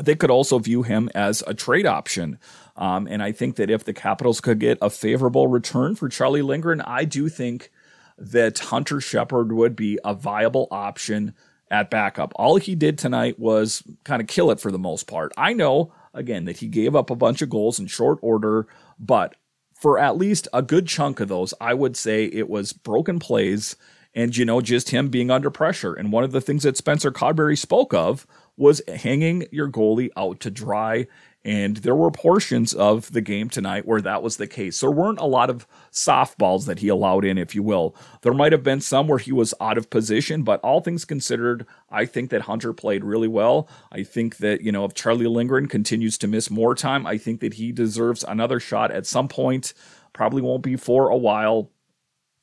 they 0.02 0.14
could 0.14 0.30
also 0.30 0.58
view 0.58 0.82
him 0.82 1.08
as 1.14 1.42
a 1.46 1.54
trade 1.54 1.86
option. 1.86 2.38
Um, 2.76 3.06
and 3.10 3.22
I 3.22 3.32
think 3.32 3.56
that 3.56 3.70
if 3.70 3.84
the 3.84 3.94
Capitals 3.94 4.40
could 4.40 4.60
get 4.60 4.78
a 4.82 4.90
favorable 4.90 5.48
return 5.48 5.94
for 5.94 6.08
Charlie 6.08 6.42
Lindgren, 6.42 6.82
I 6.82 7.04
do 7.04 7.28
think 7.28 7.70
that 8.18 8.58
Hunter 8.58 9.00
Shepard 9.00 9.52
would 9.52 9.76
be 9.76 9.98
a 10.04 10.14
viable 10.14 10.68
option 10.70 11.34
at 11.70 11.90
backup. 11.90 12.32
All 12.36 12.56
he 12.56 12.74
did 12.74 12.98
tonight 12.98 13.38
was 13.38 13.82
kind 14.04 14.20
of 14.22 14.28
kill 14.28 14.50
it 14.50 14.60
for 14.60 14.70
the 14.70 14.78
most 14.78 15.06
part. 15.06 15.32
I 15.36 15.52
know, 15.52 15.92
again, 16.14 16.44
that 16.44 16.58
he 16.58 16.68
gave 16.68 16.94
up 16.94 17.10
a 17.10 17.16
bunch 17.16 17.42
of 17.42 17.50
goals 17.50 17.78
in 17.78 17.86
short 17.86 18.18
order, 18.22 18.66
but 18.98 19.34
for 19.74 19.98
at 19.98 20.16
least 20.16 20.48
a 20.52 20.62
good 20.62 20.86
chunk 20.86 21.20
of 21.20 21.28
those, 21.28 21.52
I 21.60 21.74
would 21.74 21.96
say 21.96 22.24
it 22.26 22.48
was 22.48 22.72
broken 22.72 23.18
plays 23.18 23.76
and 24.16 24.34
you 24.34 24.46
know 24.46 24.62
just 24.62 24.88
him 24.88 25.08
being 25.10 25.30
under 25.30 25.50
pressure. 25.50 25.92
And 25.92 26.10
one 26.10 26.24
of 26.24 26.32
the 26.32 26.40
things 26.40 26.62
that 26.62 26.78
Spencer 26.78 27.12
Carbery 27.12 27.56
spoke 27.56 27.92
of 27.92 28.26
was 28.56 28.80
hanging 28.88 29.46
your 29.52 29.70
goalie 29.70 30.08
out 30.16 30.40
to 30.40 30.50
dry. 30.50 31.06
And 31.44 31.76
there 31.76 31.94
were 31.94 32.10
portions 32.10 32.72
of 32.72 33.12
the 33.12 33.20
game 33.20 33.48
tonight 33.48 33.86
where 33.86 34.00
that 34.00 34.22
was 34.22 34.36
the 34.36 34.48
case. 34.48 34.80
There 34.80 34.90
weren't 34.90 35.20
a 35.20 35.26
lot 35.26 35.48
of 35.48 35.64
softballs 35.92 36.66
that 36.66 36.80
he 36.80 36.88
allowed 36.88 37.24
in, 37.24 37.38
if 37.38 37.54
you 37.54 37.62
will. 37.62 37.94
There 38.22 38.34
might 38.34 38.50
have 38.50 38.64
been 38.64 38.80
some 38.80 39.06
where 39.06 39.18
he 39.18 39.30
was 39.30 39.54
out 39.60 39.78
of 39.78 39.90
position, 39.90 40.42
but 40.42 40.60
all 40.62 40.80
things 40.80 41.04
considered, 41.04 41.64
I 41.88 42.04
think 42.04 42.30
that 42.30 42.42
Hunter 42.42 42.72
played 42.72 43.04
really 43.04 43.28
well. 43.28 43.68
I 43.92 44.02
think 44.02 44.38
that, 44.38 44.62
you 44.62 44.72
know, 44.72 44.84
if 44.86 44.94
Charlie 44.94 45.28
Lindgren 45.28 45.68
continues 45.68 46.18
to 46.18 46.26
miss 46.26 46.50
more 46.50 46.74
time, 46.74 47.06
I 47.06 47.16
think 47.16 47.40
that 47.40 47.54
he 47.54 47.70
deserves 47.70 48.24
another 48.24 48.58
shot 48.58 48.90
at 48.90 49.06
some 49.06 49.28
point. 49.28 49.72
Probably 50.14 50.42
won't 50.42 50.62
be 50.64 50.74
for 50.74 51.10
a 51.10 51.16
while 51.16 51.70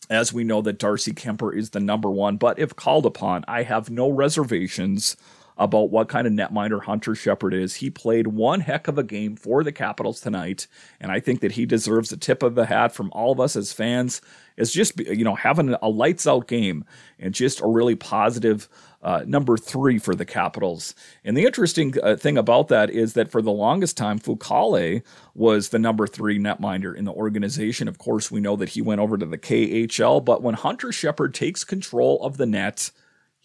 as 0.09 0.33
we 0.33 0.43
know 0.43 0.61
that 0.61 0.79
Darcy 0.79 1.13
Kuemper 1.13 1.55
is 1.55 1.71
the 1.71 1.79
number 1.79 2.09
one, 2.09 2.37
but 2.37 2.59
if 2.59 2.75
called 2.75 3.05
upon, 3.05 3.43
I 3.47 3.63
have 3.63 3.89
no 3.89 4.09
reservations 4.09 5.15
about 5.57 5.91
what 5.91 6.09
kind 6.09 6.27
of 6.27 6.33
netminder 6.33 6.83
Hunter 6.83 7.15
Shepard 7.15 7.53
is. 7.53 7.75
He 7.75 7.89
played 7.89 8.27
one 8.27 8.61
heck 8.61 8.87
of 8.87 8.97
a 8.97 9.03
game 9.03 9.35
for 9.35 9.63
the 9.63 9.71
Capitals 9.71 10.19
tonight, 10.19 10.67
and 10.99 11.11
I 11.11 11.19
think 11.19 11.41
that 11.41 11.53
he 11.53 11.65
deserves 11.65 12.11
a 12.11 12.17
tip 12.17 12.43
of 12.43 12.55
the 12.55 12.65
hat 12.65 12.93
from 12.93 13.11
all 13.13 13.31
of 13.31 13.39
us 13.39 13.55
as 13.55 13.73
fans. 13.73 14.21
Is 14.55 14.71
just 14.71 14.99
you 14.99 15.23
know 15.23 15.33
having 15.33 15.75
a 15.81 15.89
lights 15.89 16.27
out 16.27 16.47
game 16.47 16.85
and 17.17 17.33
just 17.33 17.59
a 17.59 17.67
really 17.67 17.95
positive 17.95 18.69
uh, 19.03 19.23
number 19.27 19.57
three 19.57 19.99
for 19.99 20.15
the 20.15 20.25
Capitals. 20.25 20.95
And 21.25 21.35
the 21.35 21.45
interesting 21.45 21.93
uh, 22.01 22.15
thing 22.15 22.37
about 22.37 22.69
that 22.69 22.89
is 22.89 23.13
that 23.13 23.29
for 23.29 23.41
the 23.41 23.51
longest 23.51 23.97
time, 23.97 24.19
Fucale 24.19 25.03
was 25.35 25.69
the 25.69 25.79
number 25.79 26.07
three 26.07 26.39
netminder 26.39 26.95
in 26.95 27.05
the 27.05 27.11
organization. 27.11 27.87
Of 27.87 27.97
course, 27.97 28.31
we 28.31 28.39
know 28.39 28.55
that 28.55 28.69
he 28.69 28.81
went 28.81 29.01
over 29.01 29.17
to 29.17 29.25
the 29.25 29.37
KHL, 29.37 30.23
but 30.23 30.41
when 30.41 30.55
Hunter 30.55 30.91
Shepard 30.91 31.33
takes 31.33 31.63
control 31.63 32.23
of 32.23 32.37
the 32.37 32.45
net, 32.45 32.91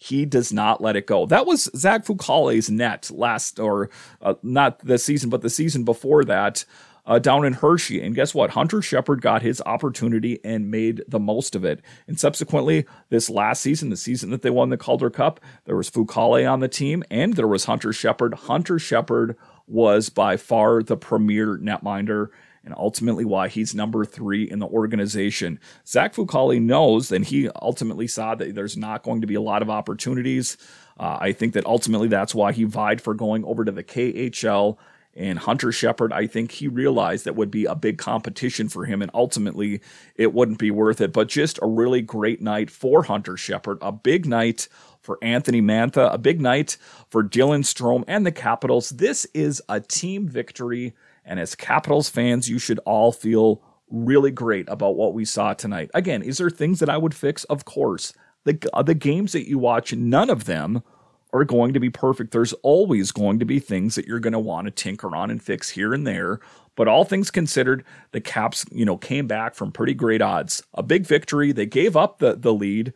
he 0.01 0.25
does 0.25 0.53
not 0.53 0.81
let 0.81 0.95
it 0.95 1.05
go. 1.05 1.25
That 1.25 1.45
was 1.45 1.69
Zach 1.75 2.05
Fucale's 2.05 2.69
net 2.69 3.11
last, 3.13 3.59
or 3.59 3.89
uh, 4.21 4.35
not 4.41 4.79
the 4.79 4.97
season, 4.97 5.29
but 5.29 5.41
the 5.41 5.49
season 5.49 5.83
before 5.83 6.23
that 6.23 6.63
uh, 7.05 7.19
down 7.19 7.43
in 7.43 7.51
Hershey. 7.53 8.01
And 8.01 8.15
guess 8.15 8.33
what? 8.33 8.51
Hunter 8.51 8.81
Shepard 8.81 9.21
got 9.21 9.41
his 9.41 9.61
opportunity 9.65 10.39
and 10.45 10.71
made 10.71 11.03
the 11.07 11.19
most 11.19 11.53
of 11.53 11.65
it. 11.65 11.81
And 12.07 12.17
subsequently, 12.17 12.85
this 13.09 13.29
last 13.29 13.61
season, 13.61 13.89
the 13.89 13.97
season 13.97 14.29
that 14.29 14.41
they 14.41 14.49
won 14.49 14.69
the 14.69 14.77
Calder 14.77 15.09
Cup, 15.09 15.41
there 15.65 15.75
was 15.75 15.89
Fucale 15.89 16.49
on 16.49 16.61
the 16.61 16.69
team 16.69 17.03
and 17.11 17.33
there 17.33 17.47
was 17.47 17.65
Hunter 17.65 17.91
Shepard. 17.91 18.33
Hunter 18.35 18.79
Shepard 18.79 19.35
was 19.67 20.09
by 20.09 20.37
far 20.37 20.81
the 20.81 20.95
premier 20.95 21.57
netminder. 21.57 22.29
And 22.63 22.73
ultimately 22.77 23.25
why 23.25 23.47
he's 23.47 23.73
number 23.73 24.05
three 24.05 24.49
in 24.49 24.59
the 24.59 24.67
organization. 24.67 25.59
Zach 25.87 26.13
Fucale 26.13 26.61
knows, 26.61 27.11
and 27.11 27.25
he 27.25 27.49
ultimately 27.61 28.07
saw 28.07 28.35
that 28.35 28.55
there's 28.55 28.77
not 28.77 29.03
going 29.03 29.21
to 29.21 29.27
be 29.27 29.35
a 29.35 29.41
lot 29.41 29.61
of 29.61 29.69
opportunities. 29.69 30.57
Uh, 30.99 31.17
I 31.19 31.31
think 31.31 31.53
that 31.53 31.65
ultimately 31.65 32.07
that's 32.07 32.35
why 32.35 32.51
he 32.51 32.63
vied 32.65 33.01
for 33.01 33.13
going 33.13 33.43
over 33.45 33.63
to 33.63 33.71
the 33.71 33.83
KHL. 33.83 34.77
And 35.15 35.39
Hunter 35.39 35.71
Shepard, 35.71 36.13
I 36.13 36.27
think 36.27 36.51
he 36.51 36.67
realized 36.67 37.25
that 37.25 37.35
would 37.35 37.49
be 37.49 37.65
a 37.65 37.75
big 37.75 37.97
competition 37.97 38.69
for 38.69 38.85
him, 38.85 39.01
and 39.01 39.09
ultimately 39.13 39.81
it 40.15 40.33
wouldn't 40.33 40.59
be 40.59 40.71
worth 40.71 41.01
it. 41.01 41.11
But 41.11 41.27
just 41.27 41.59
a 41.61 41.67
really 41.67 42.01
great 42.01 42.41
night 42.41 42.69
for 42.69 43.03
Hunter 43.03 43.35
Shepard, 43.35 43.79
a 43.81 43.91
big 43.91 44.25
night 44.25 44.67
for 45.01 45.17
Anthony 45.21 45.61
Mantha, 45.61 46.13
a 46.13 46.17
big 46.17 46.39
night 46.39 46.77
for 47.09 47.23
Dylan 47.23 47.63
Strome 47.63 48.03
and 48.07 48.25
the 48.25 48.31
Capitals. 48.31 48.91
This 48.91 49.25
is 49.33 49.61
a 49.67 49.79
team 49.79 50.27
victory, 50.27 50.93
and 51.25 51.39
as 51.39 51.55
Capitals 51.55 52.09
fans, 52.09 52.49
you 52.49 52.59
should 52.59 52.79
all 52.79 53.11
feel 53.11 53.61
really 53.89 54.31
great 54.31 54.67
about 54.69 54.95
what 54.95 55.13
we 55.13 55.25
saw 55.25 55.53
tonight. 55.53 55.89
Again, 55.93 56.21
is 56.21 56.37
there 56.37 56.49
things 56.49 56.79
that 56.79 56.89
I 56.89 56.97
would 56.97 57.13
fix? 57.13 57.43
Of 57.45 57.65
course. 57.65 58.13
The, 58.45 58.59
the 58.85 58.95
games 58.95 59.31
that 59.33 59.47
you 59.47 59.57
watch, 59.57 59.93
none 59.93 60.29
of 60.29 60.45
them 60.45 60.81
are 61.33 61.43
going 61.43 61.73
to 61.73 61.79
be 61.79 61.89
perfect. 61.89 62.31
There's 62.31 62.53
always 62.53 63.11
going 63.11 63.39
to 63.39 63.45
be 63.45 63.59
things 63.59 63.95
that 63.95 64.07
you're 64.07 64.19
going 64.19 64.33
to 64.33 64.39
want 64.39 64.65
to 64.65 64.71
tinker 64.71 65.15
on 65.15 65.29
and 65.29 65.41
fix 65.41 65.69
here 65.69 65.93
and 65.93 66.07
there. 66.07 66.39
But 66.75 66.87
all 66.87 67.03
things 67.03 67.29
considered, 67.29 67.83
the 68.11 68.21
Caps, 68.21 68.65
you 68.71 68.85
know, 68.85 68.97
came 68.97 69.27
back 69.27 69.53
from 69.53 69.71
pretty 69.71 69.93
great 69.93 70.21
odds. 70.21 70.63
A 70.73 70.81
big 70.81 71.05
victory. 71.05 71.51
They 71.51 71.65
gave 71.65 71.97
up 71.97 72.19
the, 72.19 72.35
the 72.35 72.53
lead. 72.53 72.93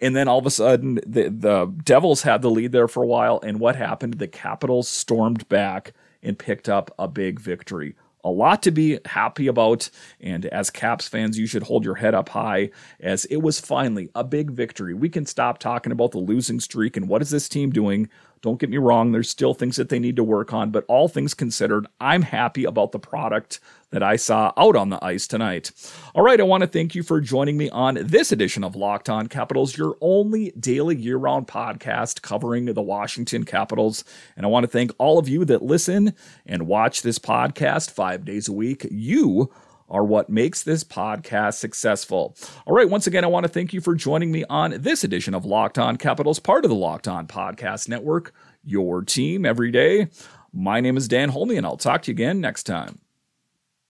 And 0.00 0.14
then 0.14 0.28
all 0.28 0.38
of 0.38 0.46
a 0.46 0.50
sudden, 0.50 1.00
the, 1.06 1.28
the 1.30 1.66
Devils 1.84 2.22
had 2.22 2.42
the 2.42 2.50
lead 2.50 2.72
there 2.72 2.86
for 2.86 3.02
a 3.02 3.06
while. 3.06 3.40
And 3.42 3.58
what 3.58 3.76
happened? 3.76 4.14
The 4.14 4.28
Capitals 4.28 4.88
stormed 4.88 5.48
back 5.48 5.92
and 6.22 6.38
picked 6.38 6.68
up 6.68 6.94
a 6.98 7.08
big 7.08 7.40
victory 7.40 7.94
a 8.24 8.30
lot 8.30 8.62
to 8.64 8.70
be 8.70 8.98
happy 9.06 9.46
about. 9.46 9.90
And 10.20 10.46
as 10.46 10.70
Caps 10.70 11.08
fans, 11.08 11.38
you 11.38 11.46
should 11.46 11.64
hold 11.64 11.84
your 11.84 11.96
head 11.96 12.14
up 12.14 12.28
high 12.30 12.70
as 13.00 13.24
it 13.26 13.38
was 13.38 13.60
finally 13.60 14.10
a 14.14 14.24
big 14.24 14.50
victory. 14.50 14.94
We 14.94 15.08
can 15.08 15.26
stop 15.26 15.58
talking 15.58 15.92
about 15.92 16.12
the 16.12 16.18
losing 16.18 16.60
streak 16.60 16.96
and 16.96 17.08
what 17.08 17.22
is 17.22 17.30
this 17.30 17.48
team 17.48 17.70
doing. 17.70 18.08
Don't 18.42 18.60
get 18.60 18.70
me 18.70 18.78
wrong, 18.78 19.12
there's 19.12 19.30
still 19.30 19.54
things 19.54 19.76
that 19.76 19.88
they 19.88 19.98
need 19.98 20.16
to 20.16 20.24
work 20.24 20.52
on, 20.52 20.70
but 20.70 20.84
all 20.88 21.08
things 21.08 21.34
considered, 21.34 21.86
I'm 22.00 22.22
happy 22.22 22.64
about 22.64 22.92
the 22.92 22.98
product 22.98 23.60
that 23.90 24.02
I 24.02 24.16
saw 24.16 24.52
out 24.56 24.76
on 24.76 24.90
the 24.90 25.02
ice 25.02 25.26
tonight. 25.26 25.70
All 26.14 26.22
right, 26.22 26.38
I 26.38 26.44
want 26.44 26.62
to 26.62 26.66
thank 26.66 26.94
you 26.94 27.02
for 27.02 27.20
joining 27.20 27.56
me 27.56 27.70
on 27.70 27.98
this 28.00 28.32
edition 28.32 28.62
of 28.62 28.76
Locked 28.76 29.08
On 29.08 29.26
Capitals, 29.26 29.76
your 29.76 29.96
only 30.00 30.50
daily 30.52 30.96
year 30.96 31.16
round 31.16 31.46
podcast 31.46 32.22
covering 32.22 32.66
the 32.66 32.82
Washington 32.82 33.44
Capitals. 33.44 34.04
And 34.36 34.44
I 34.44 34.48
want 34.48 34.64
to 34.64 34.68
thank 34.68 34.92
all 34.98 35.18
of 35.18 35.28
you 35.28 35.44
that 35.46 35.62
listen 35.62 36.14
and 36.44 36.66
watch 36.66 37.02
this 37.02 37.18
podcast 37.18 37.90
five 37.90 38.24
days 38.24 38.48
a 38.48 38.52
week. 38.52 38.86
You 38.90 39.50
are 39.88 40.04
what 40.04 40.28
makes 40.28 40.62
this 40.62 40.84
podcast 40.84 41.54
successful. 41.54 42.36
All 42.66 42.74
right, 42.74 42.88
once 42.88 43.06
again, 43.06 43.24
I 43.24 43.28
want 43.28 43.44
to 43.44 43.48
thank 43.48 43.72
you 43.72 43.80
for 43.80 43.94
joining 43.94 44.30
me 44.30 44.44
on 44.48 44.74
this 44.78 45.04
edition 45.04 45.34
of 45.34 45.44
Locked 45.44 45.78
On 45.78 45.96
Capitals, 45.96 46.38
part 46.38 46.64
of 46.64 46.68
the 46.68 46.76
Locked 46.76 47.08
On 47.08 47.26
Podcast 47.26 47.88
Network, 47.88 48.32
your 48.64 49.02
team 49.02 49.46
every 49.46 49.70
day. 49.70 50.08
My 50.52 50.80
name 50.80 50.96
is 50.96 51.08
Dan 51.08 51.30
Holme, 51.30 51.50
and 51.50 51.66
I'll 51.66 51.76
talk 51.76 52.02
to 52.02 52.10
you 52.10 52.14
again 52.14 52.40
next 52.40 52.64
time. 52.64 53.00